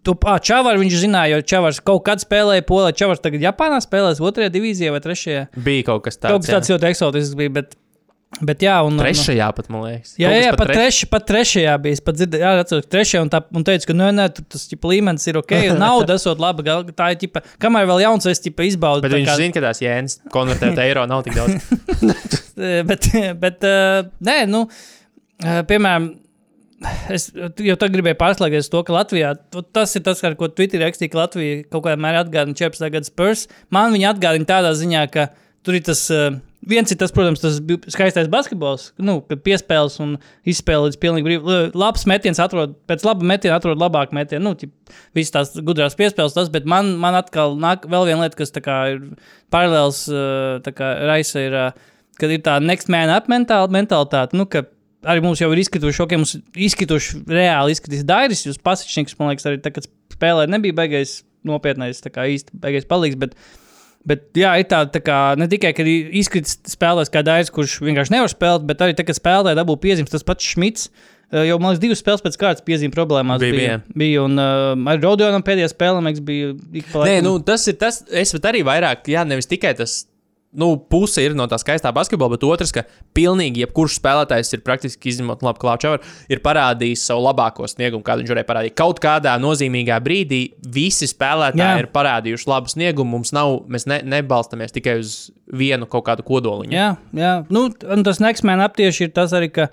[0.07, 2.97] To Čavārs viņš zināja, jo Čavārs kaut kad spēlēja Polijā.
[3.03, 5.49] Čavārs tagad Japānā spēlēs otrajā divīzijā vai trešajā.
[5.61, 6.31] Bija kaut kas tāds.
[6.33, 7.77] Kaut kas tāds ļoti eksotisks bija, bet
[8.39, 8.95] Bet jā, un.
[9.01, 10.13] Trešajā pat, man liekas.
[10.15, 11.97] Jā, jā, jā pat, treš- treš, pat trešajā bija.
[11.99, 14.63] Es pat dzirdēju, jā, atceros, trešajā un, tā, un teicu, ka, nu, nē, tur tas
[14.71, 16.63] ķipa, līmenis ir ok, un nauda esot laba.
[16.63, 19.03] gal- Tā ir, ķipa, kamēr vēl jauns, es ķipa, izbaudu.
[19.03, 21.59] Bet viņš kā- zina, ka tās jēnas konvertēt eiro nav tik daudz.
[22.61, 23.07] Eh, bet,
[23.41, 26.11] bet uh, nē, nu, uh, piemēram,
[27.15, 29.31] es jau tagad gribēju pārslēgties to, ka Latvijā
[29.73, 32.85] tas ir tas, ar ko Twitter rakstīja, ka Latvija kaut kādā mērā atgādina 14.
[32.93, 33.47] gada spurs.
[33.73, 35.31] Man viņa atgādina tādā ziņā, ka
[35.65, 36.05] tur ir tas.
[36.13, 36.37] Uh,
[36.69, 37.57] Viens ir tas, protams, tas
[37.89, 40.19] skaistais basketbols, nu, kad piespēles un
[40.49, 41.71] izspēle līdz pilnīgi brīvs.
[41.79, 44.51] Labs metiens atrod, pēc laba metiena atrod labāku metienu.
[44.51, 44.75] Nu, ķip,
[45.17, 48.77] visas tās gudrās piespēles, tas, bet man, man atkal nāk vēl viena lieta, kas kā
[48.93, 49.01] ir
[49.55, 54.37] paralēls uh, kā raisa, ir, uh, kad ir tā next man up mentāli, mentalitāte.
[54.37, 54.45] Nu,
[55.09, 56.37] arī mums jau ir izkrituši, ok, mums
[56.69, 62.13] izkrituši reāli izskatīs dairis, jūs pasičnieks, man liekas, arī tagad spēlē nebija beigais nopietnais, tā
[62.13, 63.37] kā īsti beigais palīgs, bet,
[64.07, 68.15] bet jā, ir tā, tā kā ne tikai, ka izkritis spēlētājs kā dairis, kurš vienkārši
[68.17, 70.89] nevar spēlēt, bet arī tagad spēlētāji dabū piezīmes, tas pats Šmits.
[71.33, 73.81] eh, Jau, man liekas, divas spēles pēc kārtas piezīme problēmās Bija, bija.
[73.95, 74.23] bija.
[74.25, 77.25] un uh, arī Rodionam pēdējā spēlē, man liekas, bija ik pa Nē, laikam.
[77.29, 78.01] nu, tas ir tas.
[78.11, 80.07] Es pat arī vairāk, jā, nevis tikai tas.
[80.51, 82.83] Nu, puse ir no tā skaistā basketbola, bet otrs, ka
[83.15, 85.93] pilnīgi jebkurš spēlētājs ir praktiski izņemot labu klāču,
[86.27, 88.75] ir parādījis savu labāko sniegumu, kādu viņš varēja parādīt.
[88.81, 90.41] Kaut kādā nozīmīgā brīdī
[90.75, 91.85] visi spēlētāji Jā.
[91.85, 93.15] ir parādījuši labu sniegumu.
[93.15, 95.15] Mums nav, mēs ne, nebalstamies tikai uz
[95.55, 96.75] vienu kaut kādu kodoliņu.
[96.75, 97.37] Jā, jā.
[97.55, 99.71] Nu, tas neksmēna aptieši ir tas arī, ka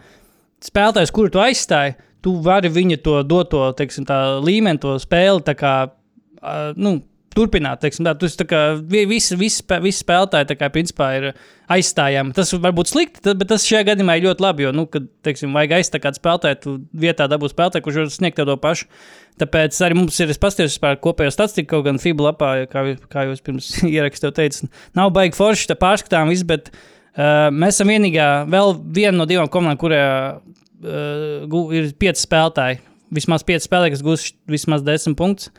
[0.61, 5.57] spēlētājs, kuru tu aizstāji, tu vari viņa to doto teiksim, tā, līmeni, to spēli tā
[5.57, 6.99] kā, uh, nu,
[7.38, 7.84] turpināt.
[7.84, 11.30] Teiksim, tā, tas, tā kā, vi- visi, visi, visi spēlētāji tā kā, principā, ir
[11.71, 12.34] aizstājami.
[12.38, 14.65] Tas var būt slikti, bet tas šajā gadījumā ir ļoti labi.
[14.67, 18.41] Jo, nu, kad teiksim, vajag aizstāt kādu spēlētāju, tu vietā dabūsi spēlētāju, kurš var sniegt
[18.41, 18.89] to pašu.
[19.38, 23.26] Tāpēc arī mums ir, es paskatījos par kopējo statistiku, kaut gan FIBA lapā, kā, kā
[23.30, 28.26] jūs pirms ierakstījāt, teicat, nav baigi forši, tā pārskatām viss, bet uh, mēs esam vienīgā,
[28.50, 30.02] vēl viena no divām komandām, kurā
[30.41, 32.82] uh, ir pieci spēlētāji.
[33.13, 35.52] Vismaz pieci spēlētāji, kas gūs vismaz desmit punktus.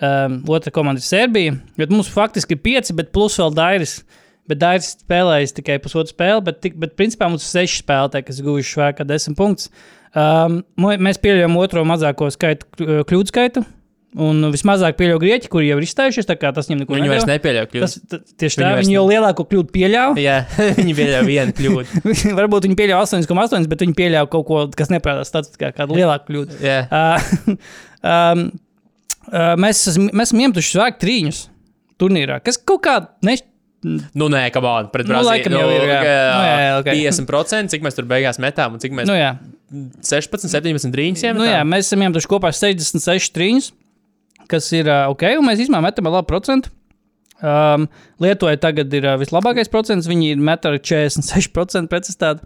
[0.00, 1.56] Um, otra komanda ir Serbija.
[1.90, 3.98] Mums faktiski ir pieci, bet plus vēl Dairis.
[4.48, 8.40] Bet Dairis spēlējis tikai pusotru spēli, bet, tik, bet principā mums ir seši spēlētāji, kas
[8.42, 9.68] guvuši vairāk kā desmit punktus.
[10.16, 13.62] Um, mēs pieļaujam otro mazāko skaitu, kļ- kļūdu skaitu.
[14.18, 16.26] Un vismazāk pieļauj grieķi, kuri jau ir izstājušies.
[16.26, 17.68] Tas viņiem neko Viņi vairs nepieļauj.
[17.76, 17.92] Tas,
[18.40, 20.16] tieši Viņi tā, viņi jau lielāko kļūdu pieļāva.
[20.18, 20.40] Jā,
[20.80, 22.02] viņi pieļauj vienu kļūdu.
[22.40, 26.58] Varbūt viņi pieļāva 8,8, bet viņi pieļāva kaut ko, kas neprātās statistikā, kādu lielāku kļūdu.
[26.64, 26.80] Jā.
[26.90, 27.54] Uh,
[28.02, 28.44] um,
[29.60, 31.40] mēs, esam- mēs esam iemetuši vairāk trīņus
[32.00, 33.38] turnīrā, kas kaut kā ne,
[33.80, 35.54] Nu, nē, kam on, pret Nu, Brazīliju.
[35.56, 36.00] jau ir, jā.
[36.04, 36.88] Nu, jā, jā, ok.
[37.24, 39.30] 50%, cik mēs tur beigās metām, un cik mēs nu, jā,
[40.04, 41.38] 16, 17 drīņus iemetām.
[41.40, 43.70] nu, jā, mēs esam iemetuši kopā 66 trīņus,
[44.52, 46.68] kas ir ok, un mēs izmēram metam ar labu procentu.
[47.40, 47.86] Um,
[48.20, 50.04] Lietuvai tagad ir uh, vislabākais procents.
[50.10, 52.44] Viņi ir metā ar 46% precizitāti.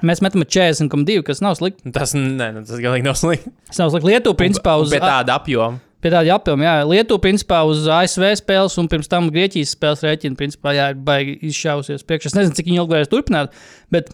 [0.00, 1.92] Mēs metam ar 40,2, kas nav slikti.
[1.92, 3.52] Tas, nē, nu, tas galīgi nav slikti.
[3.68, 4.08] Tas nav slikti.
[4.08, 5.82] Lietuva, principā, uz Pie tāda apjoma.
[6.02, 6.72] Pie tāda apjoma, jā.
[6.90, 11.36] Lietuva, principā, uz ASV spēles un pirms tam Grieķijas spēles rēķina, principā, jā, ir baigi
[11.46, 12.32] izšausies priekšā.
[12.32, 13.54] Es nezinu, cik ilgi varēs turpināt,
[13.94, 14.10] bet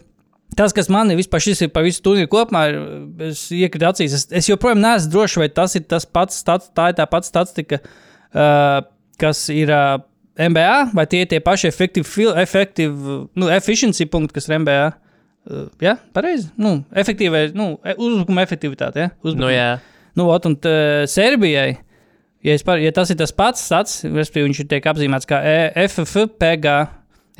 [0.57, 2.77] tas, kas man vispār šis ir par visu turnīru kopumā, ir,
[3.31, 4.15] es iekritu acīs.
[4.19, 7.31] Es, es joprojām neesmu drošs, vai tas ir tas pats, stats, tā ir tā pati
[7.31, 8.77] statistika, uh,
[9.21, 9.97] kas ir uh,
[10.39, 14.89] MBA, vai tie ir tie paši efektīvi nu, efficiency punkti, kas ir MBA.
[15.49, 16.51] Uh, jā, pareizi.
[16.61, 19.07] Nu, efektīvai, nu, e- uzbrukuma efektivitāte.
[19.07, 19.15] Ja?
[19.23, 19.47] Uzbrukuma.
[19.47, 19.71] Nu, jā.
[20.19, 20.75] Nu, ot, un tā,
[21.09, 21.77] Serbijai,
[22.45, 25.57] ja, par, ja tas ir tas pats stats, respektīvi, viņš ir tiek apzīmēts kā E,
[25.87, 26.73] FFPG,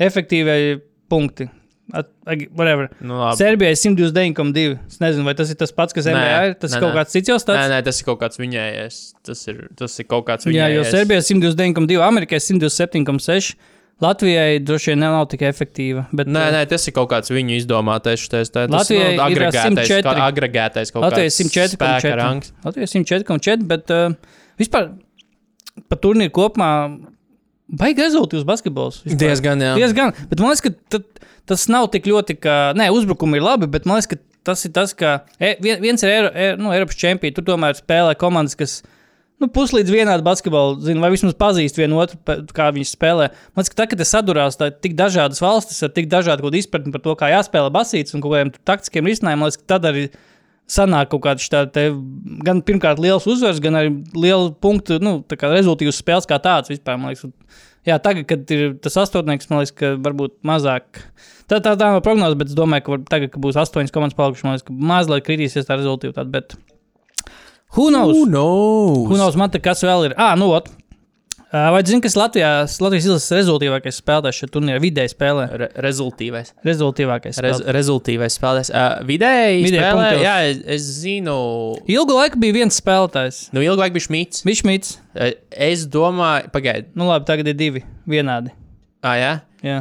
[0.08, 0.60] efektīvai
[1.12, 1.48] punkti.
[1.90, 2.06] At,
[2.54, 2.86] whatever.
[3.02, 3.34] Nu, labi.
[3.40, 4.76] Serbijai 129,2.
[4.86, 6.52] Es nezinu, vai tas ir tas pats, kas Nē, NBA ir.
[6.62, 6.98] Tas nē, ir kaut nē.
[7.00, 7.70] kāds cits jau Nē, stats.
[7.72, 8.98] nē, tas ir kaut kāds viņējais.
[9.26, 10.76] Tas ir, tas ir kaut kāds Jā, viņējais.
[10.76, 13.56] jo Serbijai 129,2, Amerikai 127,6.
[14.00, 16.06] Latvijai droši vien nav tik efektīva.
[16.16, 18.22] Bet, Nē, uh, nē, tas ir kaut kāds viņu izdomātais.
[18.32, 20.02] Tas, tas, Latvijai nu, ir agregētais, 104.
[20.08, 22.14] kā agregētais kaut Latvijai kāds spēka 104,4.
[22.22, 22.52] rangs.
[22.64, 24.14] Latvijai 104,4, bet uh,
[24.60, 24.88] vispār
[25.90, 26.70] par turnīru kopumā
[27.80, 29.02] baigi rezultātus basketbols.
[29.04, 29.20] vispār.
[29.26, 29.74] Diezgan, jā.
[29.78, 30.14] Diezgan.
[30.32, 32.56] Bet man liekas, ka tad, tas nav tik ļoti, ka.
[32.78, 36.02] Nē, uzbrukumi ir labi, bet man liekas, ka tas ir tas, ka e, vien- viens
[36.02, 37.36] ir Eiro, e, nu, Eiropas čempions.
[37.36, 38.80] Tur tomēr spēlē komandas, kas.
[39.40, 42.18] Nu, puslīdz vienādi basketbolu, zinu, vai vismaz pazīst vienu otru,
[42.52, 43.30] kā viņi spēlē.
[43.54, 46.50] Man liekas, ka tā, kad tas sadurās, tā ir tik dažādas valstis ar tik dažādu
[46.58, 49.46] izpratni par to, kā jāspēlē basīts un kādiem taktiskiem risinājumiem.
[49.48, 50.10] Liekas, ka tad arī
[50.70, 51.96] sanāk kaut kāds tāds,
[52.44, 56.68] gan pirmkārt liels uzvars, gan arī liela punktu, nu, tā kā rezultāts spēles kā tāds
[56.68, 57.00] vispār.
[57.00, 57.32] Man liekas,
[57.88, 61.00] jā, tagad, kad ir tas astotnieks, man liekas, ka varbūt mazāk.
[61.48, 64.20] Tā, tā, tā nav prognoze, bet es domāju, ka var, tagad, kad būs astoņas komandas
[64.20, 66.28] palikušas, man liekas, ka mazliet kritīsies tā rezultātā.
[66.28, 66.54] Bet
[67.76, 68.16] who knows?
[68.16, 69.08] Who knows?
[69.08, 69.36] Who knows?
[69.40, 70.14] Man te kas vēl ir?
[70.20, 70.68] Ah, nu, ot.
[71.50, 75.46] Uh, vai zini, kas Latvijā, Latvijas izlases rezultātīvākais spēlētājs šajā turnīrā vidēji spēlē?
[75.58, 76.52] Re rezultīvais.
[76.62, 77.40] Rezultātīvākais.
[77.42, 77.74] Rez, spēlētājs.
[77.74, 78.70] rezultīvais spēlētājs.
[78.70, 80.22] Uh, vidēji, Vidēji spēlē, punktos.
[80.28, 81.34] jā, es, es zinu.
[81.90, 83.40] Ilgu laiku bija viens spēlētājs.
[83.56, 84.44] Nu, ilgi laik bija šmīts.
[84.46, 84.94] Viņš mīts.
[85.18, 85.32] Uh,
[85.70, 86.86] Es domāju, pagaidi.
[86.94, 87.82] Nu, labi, tagad ir divi
[88.14, 88.54] vienādi.
[89.02, 89.32] Ah, jā?
[89.66, 89.80] Jā.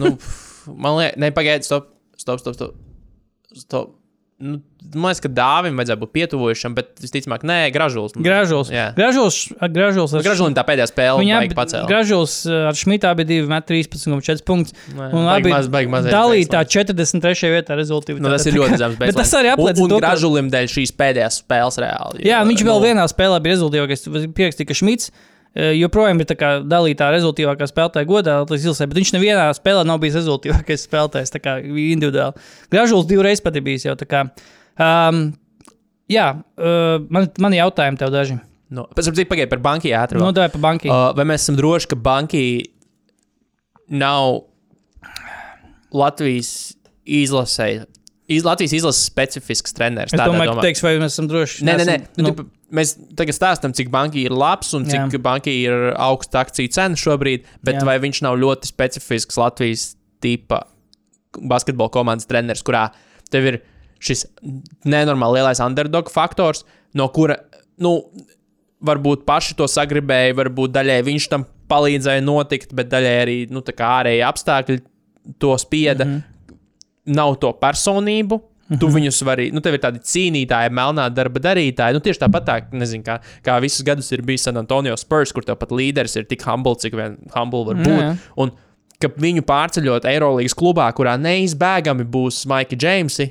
[0.00, 2.56] Nu, pf, man liekas, ne, pagaidi, stop, stop, stop.
[2.56, 2.80] stop.
[3.60, 3.92] stop.
[4.40, 4.56] Nu,
[4.96, 8.14] man liekas, ka dāvim vajadzēja būt pietuvojušam, bet visticamāk, nē, gražulis.
[8.16, 8.70] Gražuls.
[8.72, 8.86] Jā.
[8.96, 9.36] Gražuls.
[9.60, 11.88] Gražuls ar Gražulim tā pēdējā spēle Viņa baigi pacēla.
[11.90, 14.72] Gražuls uh, ar Šmitā bija 2 metri 13,4 punktus.
[14.96, 17.04] Nē, Un abi maz- mazais dalītā baseline.
[17.12, 17.52] 43.
[17.52, 18.16] vietā rezultātā.
[18.16, 18.96] Nu, tas ir ļoti zems.
[19.02, 22.24] Bet tas arī apliecina Un, to, un ka- gražulim dēļ šīs pēdējās spēles reāli.
[22.24, 24.08] Jā, jo, viņš vēl nu, vienā spēlē bija rezultātīvākais.
[24.40, 25.12] Pierakstīja, ka Šmits
[25.54, 26.28] joprojām ir
[26.70, 31.34] dalītā rezultātīvākā spēlētāja godā, Latvijas ilsē, bet viņš nevienā spēlē nav bijis rezultātīvākais spēlētājs,
[31.90, 32.44] individuāli.
[32.70, 34.22] Gražuls divreiz pat ir bijis jau tā kā.
[34.80, 35.24] Um,
[36.10, 38.38] jā, uh, man, man ir jautājumi tev daži.
[38.70, 40.28] Nu, pēc tam pagaidi par banku ātrumu.
[40.28, 40.90] Nodāvā pa bankai.
[40.90, 42.42] Uh, vai mēs esam droši, ka banki
[43.90, 44.44] nav
[45.90, 47.72] Latvijas izlasē?
[48.30, 50.14] Iz, Latvijas izlases specifisks treneris.
[50.14, 50.62] Es domāju, domā.
[50.62, 51.64] teiks, vai mēs esam droši.
[51.66, 51.96] Nē, nē, nē.
[51.98, 52.50] Nesam- Nu, nu.
[52.70, 57.42] Mēs tagad stāstām, cik banka ir labs un cik banka ir augsta akciju cena šobrīd,
[57.66, 57.84] bet Jā.
[57.88, 60.62] Vai viņš nav ļoti specifisks Latvijas tipa
[61.40, 62.92] basketbola komandas treneris, kurā
[63.30, 63.60] tev ir
[64.00, 64.24] šis
[64.86, 66.64] nenormāli lielais underdog faktors,
[66.94, 67.36] no kura,
[67.78, 67.96] nu,
[68.84, 74.24] varbūt paši to sagribēja, varbūt daļai viņš tam palīdzēja notikt, bet daļai arī nu, ārēji
[74.26, 74.80] apstākļi
[75.38, 76.04] to spieda.
[76.04, 76.29] Mm -hmm.
[77.06, 78.40] Nav to personību.
[78.70, 78.80] Mm -hmm.
[78.80, 81.92] Tu viņus vari, nu, tev ir tādi cīnītāji, melnā darba darītāji.
[81.92, 85.42] Nu, tieši tāpat, tā, nezinu, kā, kā visus gadus ir bijis San Antonio Spurs, kur
[85.42, 88.00] tev pat līderis ir tik humble, cik vien humble var Jā, būt.
[88.00, 88.16] jā.
[88.36, 88.50] Un
[89.00, 93.30] ka viņu pārceļot Eirolandes klubā, kurā neizbēgami būs Maiki Džeimsi,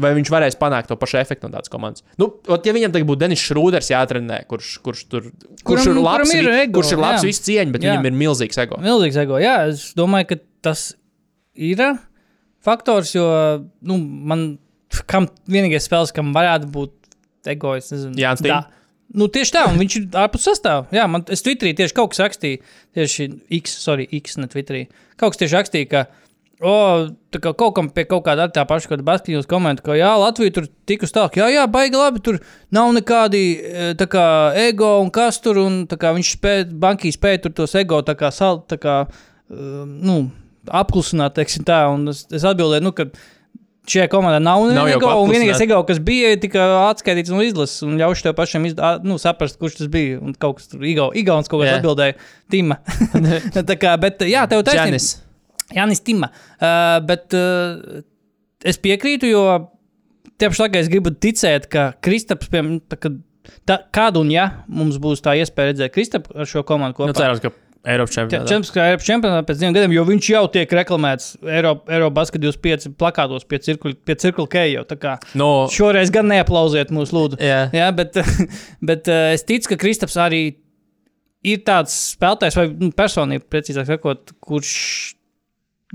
[0.00, 2.02] vai viņš varēs panākt to pašu efektu no tādas komandas.
[2.18, 5.22] Nu, ot, ja viņam tagad būtu Denis Šrūders jātrenē, kurš, kurš tur
[5.62, 7.28] kurš Kuram- ir labs, ir ego, kurš ir labs jā.
[7.30, 7.92] visu cieņu, bet jā.
[7.92, 8.80] viņam ir milzīgs ego.
[8.82, 9.38] Milzīgs ego.
[9.42, 10.94] Jā, es domāju, ka tas
[11.54, 11.76] ir
[12.64, 13.26] faktors, jo
[13.84, 14.46] nu, man
[15.10, 18.16] kam vienīgais spēles, kam varētu būt ego, es nezinu.
[18.40, 18.50] Tim?
[18.50, 18.82] Tā.
[19.14, 20.86] Nu, tieši tā, un viņš ir ārpus sastāvā.
[20.94, 22.62] Jā, man tas Twitterī tieši kaut kas rakstīja,
[22.96, 23.28] tieši
[23.60, 24.86] X, sorry, X, ne Twitterī.
[25.20, 26.06] Kaut kas tieši rakstīja, ka
[26.62, 26.72] O,
[27.34, 30.54] tā kā kaut kam pie kaut kāda tā paša, kad Basketbols komentē, ka jā, Latvija
[30.54, 32.38] tur tikus tālāk, jā, jā, baigi labi, tur
[32.72, 34.26] nav nekādi e, tā kā
[34.62, 38.14] ego un kas tur, un tā kā viņš spēja, bankī spēja tur tos ego tā
[38.16, 40.16] kā, sal, tā kā um, nu,
[40.70, 43.08] apklusināt, teiksim tā, un es, es atbildēju, nu, ka
[43.90, 47.32] šajā komandā nav, Nav jau ego, ko un vienīgais ego, kas bija, ir tikai atskaitīts
[47.32, 50.60] no izlases, un ļaušu tev pašam iz, ā, nu, saprast, kurš tas bija, un kaut
[50.60, 51.76] kas tur Igo, Igauns kaut Jā.
[51.80, 52.16] atbildēja,
[52.52, 52.80] Tima.
[53.58, 54.94] tā kā, bet jā, tev taisnība.
[54.94, 55.10] Janis.
[55.74, 56.30] Jānis Tima.
[56.56, 58.00] Uh, bet uh,
[58.64, 59.44] es piekrītu, jo
[60.40, 63.20] tieši tagad es gribu ticēt, ka Kristaps, piemēram, tā, kad,
[63.68, 67.12] tā, kādu un ja mums būs tā iespēja redzēt Kristapu ar šo komandu kopā.
[67.12, 67.52] Nu, cerams, ka
[67.84, 68.48] Eiropas čempionātā.
[68.48, 72.94] Čempions, kā Eiropas čempionātā pēc diviem gadiem, jo viņš jau tiek reklamēts Eiropas Basket 25
[73.00, 74.84] plakātos pie cirkula, keja.
[75.36, 77.40] No, šoreiz gan neaplauziet mūsu lūdzu.
[77.44, 77.66] jā.
[77.76, 78.16] Jā, bet,
[78.92, 80.42] bet uh, es ticu, ka Kristaps arī
[81.44, 84.72] ir tāds spēlētājs, vai nu, personība, precīzāk sakot, kurš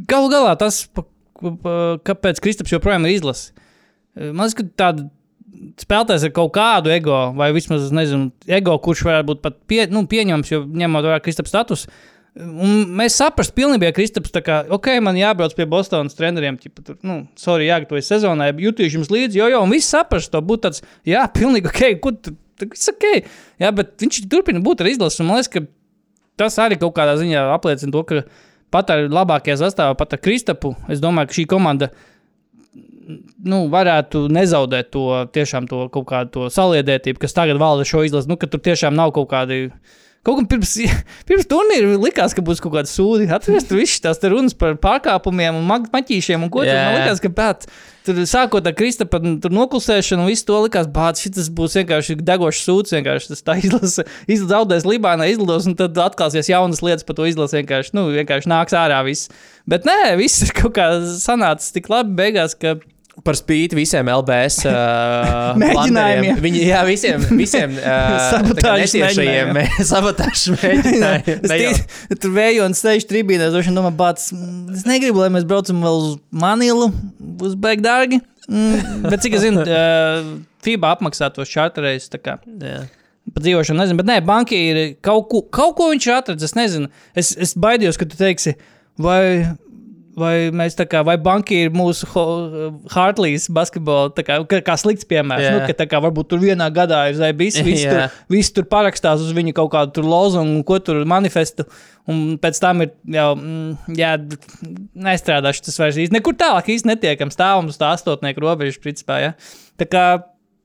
[0.10, 1.06] galu galā tas, pa,
[1.42, 3.50] pa, kāpēc Kristaps joprojām ir izlases.
[4.14, 5.08] Eh, Man liekas, ka tāda
[5.80, 10.06] spēlētājs ar kaut kādu ego, vai vismaz, nezinu, ego, kurš varētu būt pat pie, nu,
[10.10, 11.86] pieņemams, jo ņemot vērā Kristaps status.
[12.40, 17.00] Un mēs saprast, pilnībā, ka Kristaps kā, ok, man jābrauc pie Bostonas treneriem, ķipa, tur,
[17.08, 20.84] nu, sorry, jāgatavojas sezonai, jutīšu jums līdzi, jo, jo, un viss saprast to, būt tāds,
[21.10, 23.10] jā, pilnīgi ok, ko tu, viss ok,
[23.60, 25.66] jā, bet viņš turpina būt ar izlasu, un man liekas, ka
[26.40, 28.22] tas arī kaut kādā ziņā apliecina to, ka
[28.72, 31.90] pat ar labākajā sastāvā, pat ar Kristapu, es domāju, ka šī komanda
[33.10, 38.30] nu, varētu nezaudēt to tiešām to kaut kādu to saliedētību, kas tagad valda šo izlasi.
[38.30, 39.68] Nu, ka tur tiešām nav kaut kādi.
[40.28, 40.74] Kaut kā pirms,
[41.30, 43.30] pirms turnīra likās, ka būs kaut kāda sūdi.
[43.32, 46.74] Atcerieties, tur viss tās runas par pārkāpumiem un maķīšiem un ko tur.
[46.76, 46.90] Jā.
[46.98, 47.70] likās, ka pēc
[48.04, 52.98] tur sākot ar Kristapa tur noklusēšanu, visu to likās, bāc, šis būs vienkārši degošs sūds.
[52.98, 57.62] Vienkārši tas tā izlase, izzaudēs Libānā, izlidos, un tad atklāsies jaunas lietas par to izlasi.
[57.62, 59.32] Vienkārši, nu, vienkārši nāks ārā viss.
[59.72, 62.76] Bet nē, viss ir kaut kā sanācis tik labi beigās, ka
[63.26, 66.40] Par spīti visiem LBS uh, Mēģinājumiem.
[66.44, 67.84] Viņi, jā, visiem, visiem uh,
[68.30, 69.72] sabotāžas mēģinājumiem.
[72.22, 73.50] Tur vēju un steigšu tribīnē.
[73.50, 74.24] Es droši vien domāju, bāc,
[74.76, 76.92] es negribu, lai mēs braucam vēl uz Manilu.
[77.20, 78.22] Būs baigi dārgi.
[78.50, 80.32] Mm, bet cik es zinu, uh,
[80.66, 82.10] FIBA apmaksā tos čārterējus.
[82.16, 82.80] Jā.
[83.30, 86.52] Pa dzīvošanu nezinu, bet nē, banka ir kaut ko, kaut ko viņš ir atradzis.
[86.52, 88.56] Es nezinu, es, es baidījos, ka tu teiksi,
[89.00, 89.22] vai,
[90.20, 92.08] vai mēs tā kā, vai banki ir mūsu
[92.94, 95.46] Hartlīs basketbola, tā kā, kā, slikts piemērs.
[95.46, 95.54] Jā.
[95.56, 97.94] Nu, ka tā kā varbūt tur vienā gadā ir zēbis, visi, Jā.
[97.96, 101.66] tur, visi tur parakstās uz viņu kaut kādu tur lozungu, ko tur manifestu,
[102.10, 104.16] un pēc tam ir jau, mm, jā,
[105.10, 106.16] nestrādāšu tas vairs īsti.
[106.18, 109.32] Nekur tālāk īsti netiekam, stāvam uz tā astotnieku robežas, principā, jā.
[109.80, 110.06] Tā kā,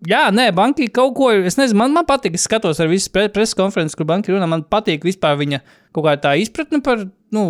[0.08, 3.28] jā, nē, banki kaut ko, es nezinu, man, man patīk, es skatos ar visu pre
[3.32, 5.62] preses konferences, kur banki runā, man patīk vispār viņa
[5.94, 7.44] kaut kā tā izpratne par, nu,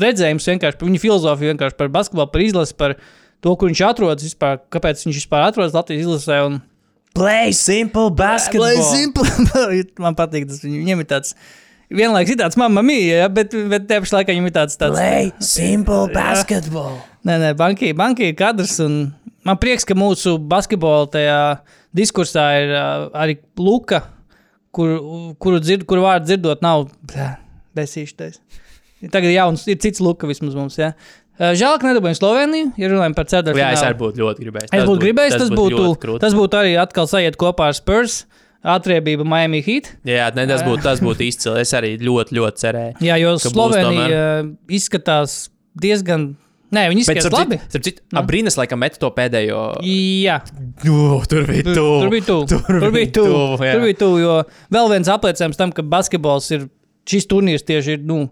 [0.00, 2.96] redzējums vienkārši par viņa filozofiju, vienkārši par basketbolu, par izlasi, par
[3.44, 6.38] to, kur viņš atrodas vispār, kāpēc viņš vispār atrodas Latvijas izlasē.
[6.48, 6.60] Un,
[7.14, 8.80] Play simple basketball.
[8.90, 9.28] simple.
[10.02, 11.34] Man patīk tas, viņ- viņam ir tāds.
[11.94, 14.78] Vienlaikus ir tāds mamma mīja, ja, bet, bet te pašā laikā viņam ir tāds.
[14.80, 16.96] tāds Play simple basketball.
[17.28, 18.80] Nē, nē, banki, banki ir kadrs.
[18.82, 19.12] un
[19.44, 21.38] Man prieks, ka mūsu basketbola tajā
[21.94, 22.70] diskursā ir
[23.12, 23.98] arī Luka,
[24.72, 24.94] kur,
[25.36, 26.86] kuru dzird, kur vārdu dzirdot, nav
[27.76, 28.40] besīšais.
[29.12, 30.78] Tagad jauns, ir cits Luka vismaz mums.
[30.80, 30.92] Ja.
[31.34, 33.58] Uh, Žēl, ka nedabūjām Sloveniju, ja runājam par ceturto.
[33.58, 34.70] Jā, es arī būtu ļoti gribējis.
[34.70, 36.22] Es būtu gribējis, tas būtu, ļoti krūti.
[36.22, 38.22] tas būtu arī atkal sajiet kopā ar Spurs.
[38.64, 39.90] Atriebība Miami Heat.
[40.08, 41.60] Jā, ne, tas būtu, tas būtu izcili.
[41.60, 42.94] Es arī ļoti, ļoti cerēju.
[43.04, 44.06] Jā, jo Slovenija
[44.40, 45.34] uh, izskatās
[45.76, 46.30] diezgan.
[46.74, 47.58] Nē, viņi Bet, izskatās starp labi.
[47.68, 49.60] starp citu, Abrīnas laikam met to pēdējo.
[49.84, 50.38] Jā,
[50.86, 52.00] Nu, tur bija tuvu.
[52.00, 52.48] tur bija tuvu.
[52.48, 53.74] Tur bija jā.
[53.76, 54.22] Tur bija tuvu.
[54.24, 54.38] Jo
[54.74, 56.66] vēl viens apliecinājums tam, ka basketbols ir
[57.08, 58.02] šis turnīrs tieši ir.
[58.08, 58.24] Nu,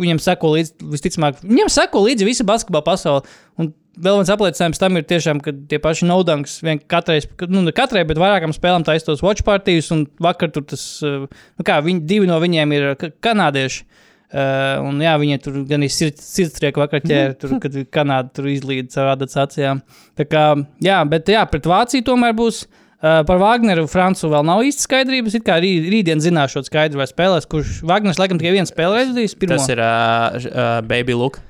[0.00, 3.24] Viņam seko līdzi, visticamāk, viņam seko līdzi visa basketbola pasaule.
[3.60, 7.18] Un vēl viens apliecinājums tam ir tiešām, ka tie paši Naudanks vien katrai,
[7.52, 9.90] nu, katrai, bet vairākām spēlēm taisītos watch partijas.
[9.92, 13.84] Un vakar tur tas, uh, nu kā, viņi, divi no viņiem ir ka- kanādieši.
[14.32, 18.46] Uh, un jā, viņi tur gan ir sirds, sirdstrieku vakar ķēri, tur, kad Kanāda tur
[18.48, 19.82] izlīd ar acīm.
[20.16, 20.46] Tā kā,
[20.80, 22.62] jā, bet jā, pret Vāciju tomēr būs.
[22.64, 25.34] Uh, par Wagneru Francu vēl nav īsti skaidrības.
[25.38, 29.34] It kā rī, rītdien zināšot skaidru, vai spēlēs, kurš Wagners laikam tikai vienu spēli redzējis.
[29.50, 31.40] Tas ir uh, uh, Baby Look.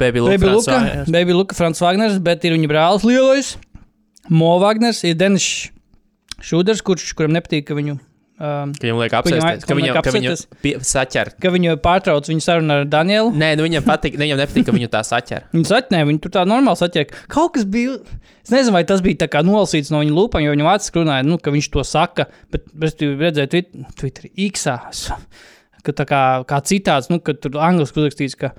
[0.00, 0.32] Baby Look.
[0.34, 1.04] Baby Luka, jā.
[1.12, 3.52] Baby Luka, Frants Wagners, bet ir viņa brālis lielais.
[4.32, 5.46] Mo Wagners ir Denis
[6.44, 7.98] Šuders, kurš, kuram nepatīk, ka viņu,
[8.44, 10.44] um, Ka viņam liek Ka viņam- apsēsties, ka ka viņam viņam, liek ka apsēsties?
[10.64, 11.30] pie- saķer.
[11.40, 13.32] ka viņu pārtrauc viņa sarunu ar Danielu.
[13.40, 15.46] Nē, nu viņam patīk, ne, viņam nepatīk, ka viņu tā saķer.
[15.56, 17.14] Viņu satnē, viņi tur tā normāli satiek.
[17.32, 17.96] Kaut kas bija.
[18.44, 21.24] Es nezinu, vai tas bija tā kā nolasīts no viņa lūpām, jo viņam acis runāja,
[21.24, 22.26] nu, ka viņš to saka.
[22.52, 24.66] Bet es redzēju, Twit- Twitter, X,
[25.84, 28.52] ka tā kā, kā citāts, nu, ka tur angliski uzrakstīts, ka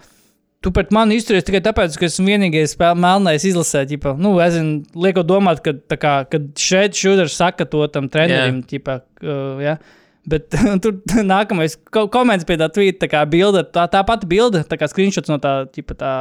[0.64, 3.84] tu pret mani izturies tikai tāpēc, ka esmu vienīgais spēl- melnais izlasē.
[3.90, 4.16] Ģipa.
[4.22, 4.58] Nu, es
[4.96, 9.78] lieku domāt, ka, kā, kad šeit šūders saka to tam trenerim, ģipa, uh, ja.
[10.26, 10.50] Bet
[10.84, 14.80] tur nākamais ko komentārs pie tā tvīta, tā kā bilde, tā, tā pati bilde, tā
[14.82, 16.14] kā screenshots no tā, ģipa, tā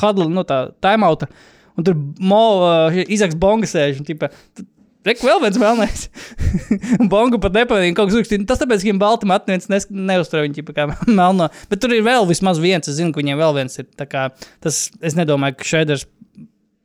[0.00, 1.26] huddle, no tā timeouta.
[1.78, 3.98] Un tur mo, uh, izaks bonga sēž.
[4.02, 4.30] un, ģipa,
[5.06, 6.02] Reku vēl viens melnais.
[7.00, 8.44] Un Bongu pat nepamanīja, kaut kas uzrakstīja.
[8.50, 10.88] Tas tāpēc, ka viņam balti mati neviens nes- neuztur viņu kā
[11.20, 11.48] melno.
[11.70, 12.88] Bet tur ir vēl vismaz viens.
[12.90, 13.88] Es zinu, ka viņiem vēl viens ir.
[14.10, 14.26] Kā,
[14.60, 16.04] tas, es nedomāju, ka Šēders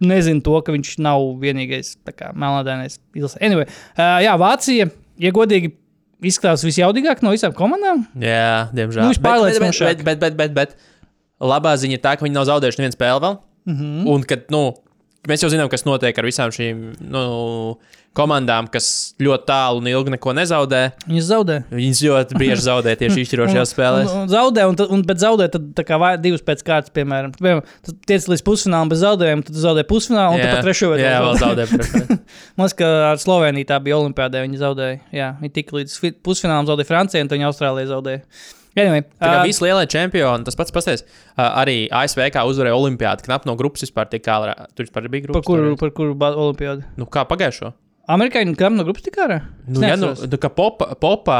[0.06, 1.96] nezina to, ka viņš nav vienīgais
[2.36, 3.00] melnādainais.
[3.40, 4.88] Anyway, uh, jā, Vācija,
[5.24, 5.74] ja godīgi,
[6.26, 8.06] izskatās visjaudīgāk no visām komandām.
[8.20, 9.04] Jā, diemžēl.
[9.04, 9.92] Nu, viņš Bet- pārliecinošāk.
[9.92, 12.96] bet, bet, bet, bet, bet, bet labā ziņa ir tā, ka viņi nav zaudējuši nevienu
[12.98, 13.38] spēli vēl.
[13.66, 13.78] Mm.
[13.80, 14.08] -hmm.
[14.14, 14.64] Un kad, nu,
[15.28, 17.24] mēs jau zinām, kas notiek ar visām šīm nu,
[18.16, 18.88] komandām, kas
[19.22, 20.82] ļoti tālu un ilgi neko nezaudē.
[21.06, 21.58] Viņi zaudē.
[21.76, 24.10] Viņas ļoti bieži zaudē tieši izšķirošajās spēlēs.
[24.14, 27.36] Un, un zaudē, un, tad- un, bet zaudē tad, kā vai, divas pēc kārtas, piemēram.
[27.38, 31.06] Piemēram, tu tiec līdz pusfinālam bez zaudējuma, tad zaudē pusfinālu, un tad pat trešo vietu.
[31.06, 31.68] Jā, vēl zaudē.
[32.58, 34.46] Man liekas, ka ar Sloveniju tā bija Olimpijādē.
[34.48, 35.00] Viņi zaudēja.
[35.16, 38.24] Jā, viņi tika līdz fi- pusfinālam, zaudēja Francijai, un tad viņi Austrālijai zaudēja.
[38.76, 41.06] Anyway, Tā kā ā, visi lielie čempioni, tas pats pasties.
[41.40, 44.36] Arī ASV kā uzvarēja Olimpijādu, knap no grupas vispār tik kā
[44.76, 45.40] tur vispār bija grupas.
[45.40, 46.84] par kuru, par kuru Olimpijādu?
[47.00, 47.72] Nu, kā pagājušo?
[48.06, 49.40] Amerikāņi kam no grupas tik ārā?
[49.66, 51.38] Nu, ja, nu, nu, kā popa, popa,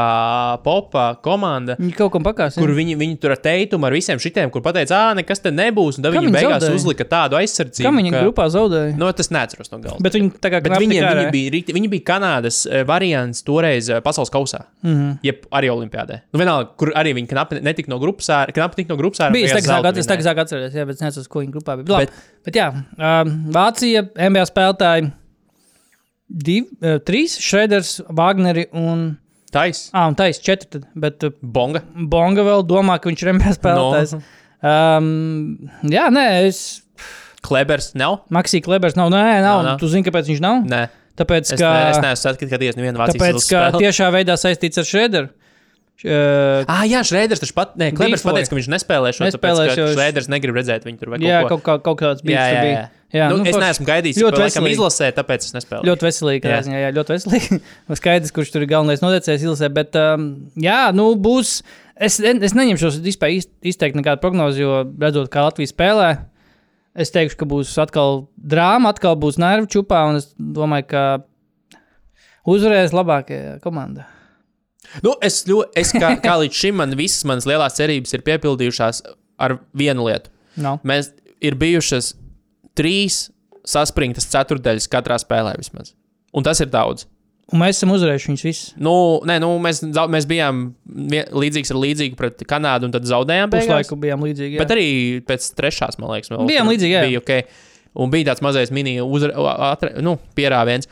[0.64, 1.76] popa komanda.
[1.78, 2.56] Viņi kaut kam pakās.
[2.58, 6.00] Kur viņi, viņi tur ar teikumu, ar visiem šitiem, kur pateica, ah, nekas te nebūs.
[6.00, 6.78] Un tad viņi viņi beigās zaudēja?
[6.80, 7.86] uzlika tādu aizsardzību.
[7.86, 8.96] Kam viņi ka- grupā zaudēja?
[8.98, 10.02] Nu, tas neatceros no galvas.
[10.02, 10.80] Bet viņi tā kā tik ārā.
[10.82, 14.64] viņi, bija, viņi bija Kanādas eh, variants toreiz eh, pasaules kausā.
[14.82, 14.96] Mm.
[14.96, 15.12] -hmm.
[15.22, 16.20] Jeb arī Olimpijādē.
[16.32, 18.50] Nu, vienalga, kur arī viņi knapi netika no grupas ārā.
[18.52, 19.32] Knapi tika no grupas ārā.
[19.32, 21.98] Bija, beigās tagad sāku atcerēties, jā, bet es nezinu, ko viņa grupā bija.
[21.98, 22.10] Bet,
[22.44, 25.12] Bet- jā, um, Vācija, NBA spēlētāji,
[26.28, 29.14] divi, uh, trīs, Šreders, Wagneri un,
[29.54, 31.84] Tais, ah, un Tais, četri, tad, bet uh, bonga.
[31.94, 34.16] Bonga vēl domā, ka viņš ir NBA spēlētājs.
[34.18, 34.22] No.
[34.66, 36.62] Um, jā, nē, es,
[37.46, 38.24] Klebers nav?
[38.34, 39.80] Maksī Klebers nav, nē, nav, Nav, nav.
[39.80, 40.64] tu zini, kāpēc viņš nav?
[40.66, 40.84] Nē.
[41.16, 43.84] Tāpēc, Es, ka, ne, es neesmu skatījies nevienu Vācijas tāpēc, izlases ka spēli.
[43.86, 45.30] tiešā veidā saistīts ar Šrederu.
[46.04, 47.70] Uh, Ah, jā, Šrēders taču pat.
[47.80, 51.14] Nē, Klebers pateica, ka viņš nespēlēs šo Nespēlēs, tāpēc, jo Šrēders negrib redzēt viņu tur
[51.14, 51.78] vai jā, kaut ko.
[51.78, 52.82] kaut, kā, kaut kāds bija.
[53.16, 54.74] Jā, nu, nu, es neesmu gaidījis, Ļoti ļoti veselīgi.
[54.76, 55.88] izlasē, tāpēc es nespēlēju.
[55.88, 56.44] Ļoti veselīgi.
[56.50, 56.54] Jā.
[56.56, 57.58] Jā, ziņā, jā ļoti veselīgi.
[58.00, 59.70] Skaidrs, kurš tur ir galvenais noteicējs izlasē.
[59.76, 60.26] Bet, um,
[60.60, 61.58] jā, nu, būs.
[61.96, 66.08] Es, es neņemšos vispār iz- izteikt nekādu prognozi, jo redzot, kā Latvija spēlē,
[66.96, 71.02] Es teikšu, ka būs atkal drāma, atkal būs nervu čupā, un es domāju, ka
[72.48, 74.06] uzvarēs labākajā komandā.
[75.04, 79.02] Nu, es, ļo- es kā, kā līdz šim man visas manas lielās cerības ir piepildījušās
[79.42, 80.30] ar vienu lietu.
[80.56, 80.78] Nav.
[80.88, 81.10] Mēs
[81.44, 82.14] ir bijušas
[82.78, 83.26] trīs
[83.66, 85.94] saspringtas ceturdaļas katrā spēlē vismaz.
[86.36, 87.06] Un tas ir daudz.
[87.54, 88.70] Un mēs esam uzvarējuši viņus visus.
[88.82, 88.92] Nu,
[89.26, 93.52] nē, nu, mēs, mēs bijām līdzīgs ar līdzīgu pret Kanādu, un tad zaudējām.
[93.52, 93.68] beigās.
[93.68, 94.56] Puslaiku bijām līdzīgi.
[94.56, 94.64] jā.
[94.64, 94.88] Bet arī
[95.26, 97.04] pēc trešās, man liekas, vēl Bijām līdzīgi, jā.
[97.06, 97.46] Bija okay.
[97.96, 99.30] Un bija tāds mazais mini uzra,
[99.70, 100.90] atre, nu, pierāviens.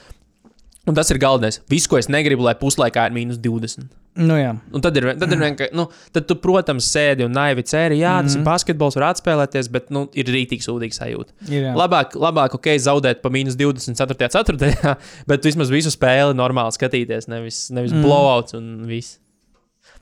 [0.87, 1.59] Un tas ir galvenais.
[1.69, 3.91] Viss, ko es negribu, lai puslaikā ir mīnus 20.
[4.15, 4.53] Nu, jā.
[4.71, 8.13] Un tad ir, tad ir vienkārši, nu, tad tu, protams, sēdi un naivi ceri, jā,
[8.23, 8.45] tas mm.
[8.45, 11.35] ir basketbols, var atspēlēties, bet, nu, ir rītīgi sūdīgi sajūta.
[11.49, 11.75] Ir, jā.
[11.79, 14.31] Labāk, labāk, ok, zaudēt pa mīnus 24.
[14.37, 14.95] ceturtajā,
[15.31, 18.07] bet vismaz visu spēli normāli skatīties, nevis, nevis mm.
[18.07, 19.19] blowouts un viss.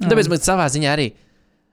[0.02, 1.08] Un Tāpēc man savā ziņā arī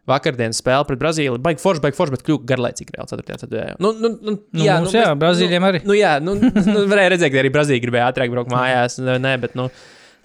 [0.09, 3.37] vakardienas spēle pret Brazīliju baigi forši, baigi forši, bet kļuva garlaicīgi reāli 4.
[3.43, 3.77] ceturtajā.
[3.83, 5.81] Nu, nu, nu, Nu, mums, jā, Brazīļiem nu, arī.
[5.85, 6.35] Nu, jā, nu,
[6.73, 9.67] nu, varēja redzēt, ka arī Brazīlija gribēja ātrāk braukt mājās, nē bet, nu,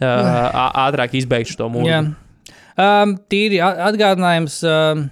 [0.02, 1.90] ātrāk izbeigšu to mūžu.
[1.90, 2.02] jā.
[2.74, 4.56] Um, tīri atgādinājums.
[4.66, 5.04] Um,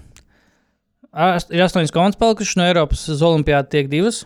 [1.52, 4.24] ir astoņas komandas palikušas no Eiropas uz Olimpijādu tiek divas.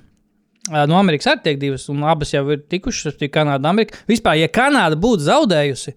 [0.70, 3.12] Uh, no Amerikas arī tiek divas, un abas jau ir tikušas.
[3.18, 3.98] Tas ir Kanāda un Amerika.
[4.08, 5.94] Vispār, ja Kanāda būtu zaudējusi,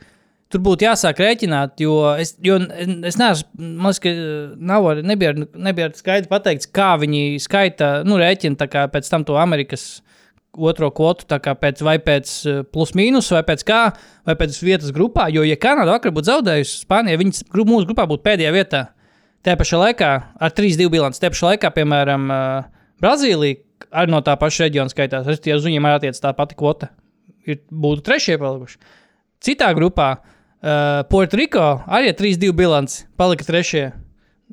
[0.52, 2.58] tur būtu jāsāk rēķināt, jo es, jo
[3.08, 3.50] es neesmu,
[3.80, 4.14] man liekas, ka
[4.74, 10.02] nav, ar- nebija, nebija skaidri pateikts, kā viņi skaita, nu, rēķina pēc tam to Amerikas
[10.58, 13.82] otro kvotu, pēc, vai pēc eh, plus mīnus, vai pēc kā,
[14.28, 15.30] vai pēc vietas grupā.
[15.34, 18.84] Jo, ja Kanāda vakar būtu zaudējusi Spāniju, viņas mūsu grupā būtu pēdējā vietā.
[19.46, 21.22] Tajā pašā laikā ar 3-2 bilanci.
[21.22, 25.30] Tajā pašā laikā, piemēram, eh, Brazīlija arī no tā paša reģiona skaitās.
[25.32, 26.92] Es tie uz viņiem arī attiec tā pati kvota.
[27.48, 28.78] Ir, būtu trešie palikuši.
[29.40, 33.86] Citā grupā uh, Puertoriko arī ar 3-2 bilanci palika trešie.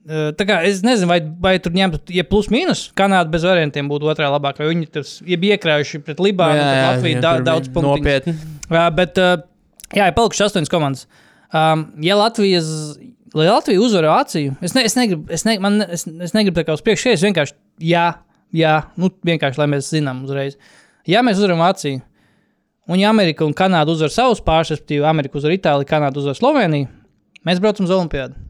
[0.07, 4.07] Tā kā es nezinu, vai, vai tur ņemtu, ja plus mīnus, Kanāda bez variantiem būtu
[4.12, 4.66] otrā labākā.
[4.68, 7.97] Viņi ja bija iekrājuši pret Libānu, pret Latviju da, daudz punktu.
[7.97, 8.36] Nopietni.
[8.68, 11.09] Uh, bet, jā, ir palikušas astoņas komandas.
[11.51, 12.68] Um, ja Latvijas,
[13.34, 16.68] lai Latvija uzvar Vāciju, es, ne, es negribu, es, ne, man, es, es negribu tā
[16.68, 17.59] kā uz priekšu, es vienkārši,
[17.90, 18.07] jā,
[18.55, 20.55] jā, nu, vienkārši, lai mēs zinām uzreiz.
[21.11, 22.03] Ja mēs uzvaram Vāciju,
[22.90, 26.90] un ja Amerika un Kanāda uzvar savus pāris, respektīvi, Amerika uzvar Itāliju, Kanāda uzvar Sloveniju,
[27.47, 28.45] mēs braucam uz Olimpiādu.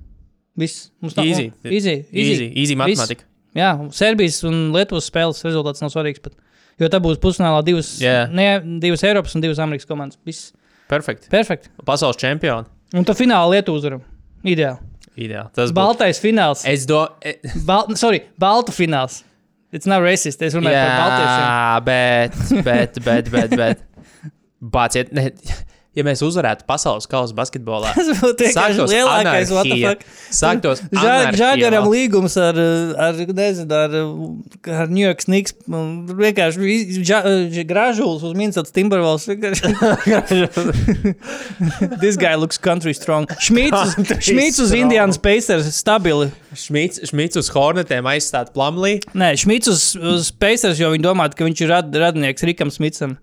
[0.56, 0.90] Viss.
[1.04, 1.16] Mums.
[1.20, 3.26] Easy, Easy, easy matemātika.
[3.56, 6.20] Jā, Serbijas un Lietuvas spēles rezultāts nav svarīgs.
[6.24, 6.34] Pat,
[6.80, 8.26] jo tā būs pusfinālā divas, Jā.
[8.32, 8.48] ne,
[8.82, 10.18] divas Eiropas un divas Amerikas komandas.
[10.28, 10.50] Viss
[10.90, 11.28] Perfekti.
[11.32, 11.70] perfekti.
[11.88, 12.68] Pasaules čempioni.
[12.96, 14.02] Un tā fināla Lietuvas uzvaram.
[14.46, 14.78] Ideāli.
[15.16, 15.48] Ideāli.
[15.56, 15.78] Tas būtu.
[15.80, 16.64] Baltais fināls.
[16.68, 17.00] Es do...
[17.24, 19.22] e- Bal sorry, Baltu fināls.
[19.72, 20.40] It's not racist.
[20.46, 21.46] Es runāju par Baltiešiem.
[21.46, 22.36] Jā, bet,
[22.68, 23.82] bet, bet, bet, bet.
[24.62, 25.30] Bāciet, ne,
[25.96, 28.36] ja mēs uzvarētu pasaules kausa basketbolā, Tas būtu
[28.92, 29.48] lielākais.
[30.36, 31.80] Sāktos anarhija.
[31.90, 32.54] līgums ar,
[33.08, 33.90] ar, nezinu, ar,
[34.82, 35.52] ar New York Snigs.
[35.66, 37.24] un Vienkārši vi- ža-
[37.68, 39.26] gražulis uz Minnesota Timberwolves.
[42.00, 43.26] This guy looks country strong.
[43.40, 43.94] Šmīts uz,
[44.28, 44.60] Šmīts.
[44.76, 46.30] Indianas Pacers stabili.
[46.56, 48.98] Šmits uz Hornetiem aizstāt Plumlī.
[49.16, 53.16] Nē, Šmīts uz, uz Pacers, jo viņi domā, ka viņš ir rad, radinieks Rikam Smitsam.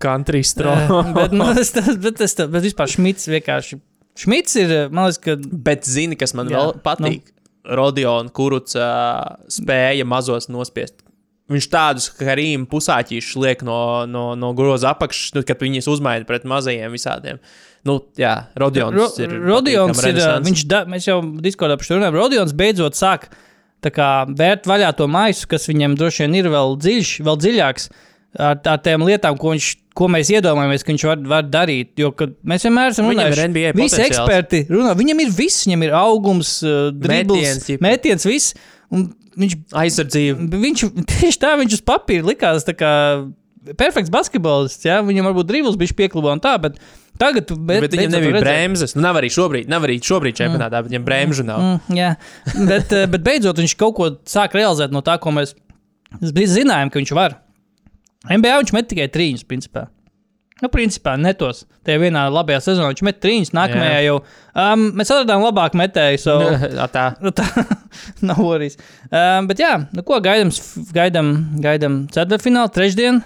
[0.00, 1.12] Country Eh, strong.
[1.16, 3.78] bet, nu, tas, tas, bet, tas, bet vispār Šmits vienkārši.
[4.20, 5.36] Šmits ir, man liekas, ka
[5.70, 7.28] Bet zini, kas man Jā, vēl patīk?
[7.30, 7.36] Nu.
[7.76, 11.02] Rodions Kuruts uh, spēja mazos nospiest.
[11.50, 16.44] Viņš tādus karīmu pusāķīšus liek no, no, no groza apakšas, nu, kad viņus uzmaina pret
[16.48, 17.40] mazajiem visādiem.
[17.86, 19.34] Nu, jā, Rodions Ro ir.
[19.48, 20.20] Rodions ir.
[20.46, 22.18] Viņš, da, mēs jau diskusijā par šo runājam.
[22.20, 23.28] Rodions beidzot sāk
[23.84, 27.90] tā kā, vērt vaļā to maisu, kas viņam droši vien ir vēl dziļš, vēl dziļāks.
[28.38, 29.68] Ar ar tām lietām, ko, viņš,
[29.98, 31.96] ko mēs iedomājamies, ka viņš var, var darīt.
[31.98, 32.12] Jo
[32.46, 34.04] mēs vienmēr esam runājuši, NBA visi potenciāls.
[34.06, 38.54] eksperti runā, viņam ir viss, viņam ir augums, uh, dribbles, metiens, viss.
[39.40, 40.46] Viņš aizsardzība.
[40.62, 42.66] Viņš tieši tā, viņš uz papīra likās
[43.76, 44.86] perfekts basketbolists.
[44.86, 45.00] Ja?
[45.04, 46.78] Viņam varbūt dribbles bija piekluba un tā, bet
[47.20, 48.96] tagad tu Bet, bet viņam beidzot nebija bremzes.
[48.96, 51.60] Nu, nav arī šobrīd, nav arī šobrīd čempionātā, bet viņam bremžu nav.
[51.66, 52.14] Mm, jā,
[52.56, 55.54] bet, eh, bet beidzot viņš kaut ko sāk realizēt no tā, ko mēs
[56.22, 57.40] zinājām, ka viņš var.
[58.28, 59.86] NBA viņš met tikai trījus, principā.
[60.60, 61.62] Nu, principā, netos.
[61.88, 64.02] Tajā vienā labajā sezonā viņš met trījus, nākamajā Jā.
[64.10, 66.18] jau um, mēs atradām labāku metēju.
[66.20, 66.34] So,
[66.96, 67.06] Tā.
[67.24, 67.46] Nu, tā
[68.28, 68.76] nav worries.
[69.08, 70.52] Um, bet jā, nu, ko gaidām?
[70.92, 71.30] Gaidām,
[71.64, 73.22] gaidām ceturtfinālu, trešdienu.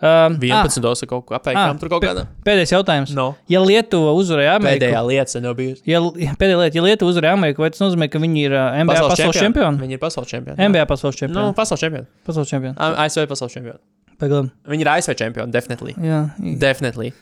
[0.00, 0.80] Um, 11.
[0.80, 2.22] dosa kaut ko apēkām tur kaut kādā.
[2.44, 3.10] Pēdējais jautājums.
[3.16, 3.34] No.
[3.52, 5.82] Ja Lietuva uzvarēja Ameriku, Pēdējā lieta nav bijusi.
[5.88, 6.00] ja,
[6.40, 9.16] pēdējā lieta, ja Lietuva uzvarēja Ameriku, vai tas nozīmē, ka viņi ir uh, NBA pasaules,
[9.20, 9.80] pasaules čempioni?
[9.84, 10.56] Viņi ir pasaules čempioni.
[10.72, 11.56] NBA pasaules Nu, čempioni.
[11.60, 12.08] pasaules čempioni.
[12.30, 12.76] Pasaules čempioni.
[13.04, 13.80] ASV pasaules čempioni.
[14.20, 14.52] Pagaidām.
[14.68, 15.96] Viņi ir ASV čempioni, definitely.
[16.04, 16.20] Jā,
[16.60, 17.14] Definitely.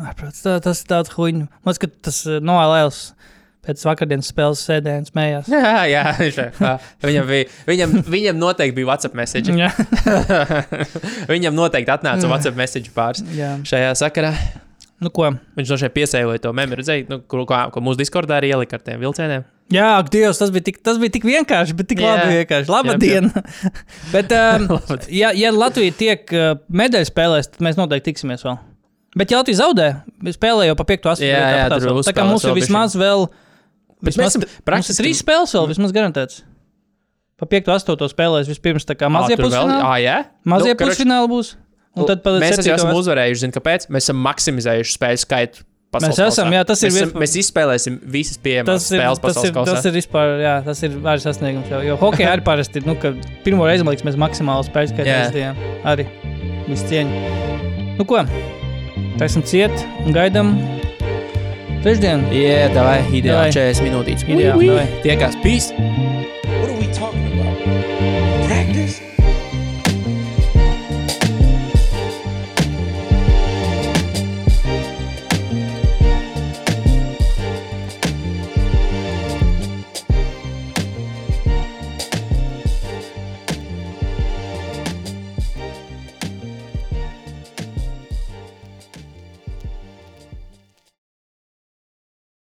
[0.00, 1.44] ārprāts, tā, tas ir tāds huīņš.
[1.44, 3.00] Man liekas, ka tas Noā Lēls
[3.64, 5.48] pēc vakardienas spēles sēdēja un smējās.
[5.52, 6.40] Jā, jā, ir.
[7.04, 9.54] Viņam, bija, viņam, viņam noteikti bija WhatsApp message.
[9.56, 9.70] Jā,
[11.32, 13.54] viņam noteikti atnāca WhatsApp message pāris jā.
[13.68, 14.34] šajā sakarā.
[15.04, 15.28] Nu, ko?
[15.58, 18.78] Viņš no šeit piesēloja to memori, redzēja, nu, ko, ko, ko mūsu Discordā arī ielika
[18.78, 19.44] ar tiem vilcieniem.
[19.72, 22.10] Jā, ak, Dievs, tas bija tik, tas bija tik vienkārši, bet tik Jā.
[22.12, 22.68] labi vienkārši.
[22.68, 23.30] Jā, Labdien!
[24.14, 24.66] bet, um,
[25.08, 28.58] ja, ja Latvija tiek uh, medaļu spēlēs, tad mēs noteikti tiksimies vēl.
[29.16, 29.88] Bet, ja Latvija zaudē,
[30.34, 31.10] spēlē jau pa 5.
[31.14, 31.30] astoņu.
[31.30, 33.28] Jā, jā, tur tā kā mums ir vismaz vēl.
[34.04, 36.42] Mēs Vismaz, ir praktiski- trīs spēles vēl, vismaz garantēts.
[37.40, 37.70] Pa 5.
[37.72, 38.08] 8.
[38.12, 40.18] spēlēs vispirms tā kā mazie pusfināli.
[40.44, 41.54] Mazie Nu, pusfināli būs.
[41.94, 43.86] Un tad mēs esam uzvarējuši, zinu, kāpēc.
[43.88, 45.64] Mēs esam maksimizējuši spēļu skaitu.
[46.02, 49.48] Mēs esam, jā, tas ir mēs, viens- mēs izspēlēsim visas pieejamas Tas spēles tas, pasaules
[49.48, 49.86] ir, tas kausā.
[49.86, 51.70] ir vispār, jā, tas ir arī sasniegums.
[51.70, 53.12] Jau, jo hokeja arī parasti nu, ka
[53.44, 55.54] pirmo reizi, man liekas, mēs maksimāli spēļu skaitu Jā.
[55.84, 56.06] Arī
[56.68, 57.10] visu cieņu.
[57.98, 58.24] Nu, ko?
[59.18, 59.70] Tā esam ciet
[60.04, 60.56] un gaidām
[61.84, 62.32] trešdienu.
[62.34, 63.52] Jā, tā vai ideāli Davai.
[63.52, 64.24] 40 minūtītes.
[64.26, 64.86] Ideāli, davai.
[65.04, 65.70] Tiekās pīs!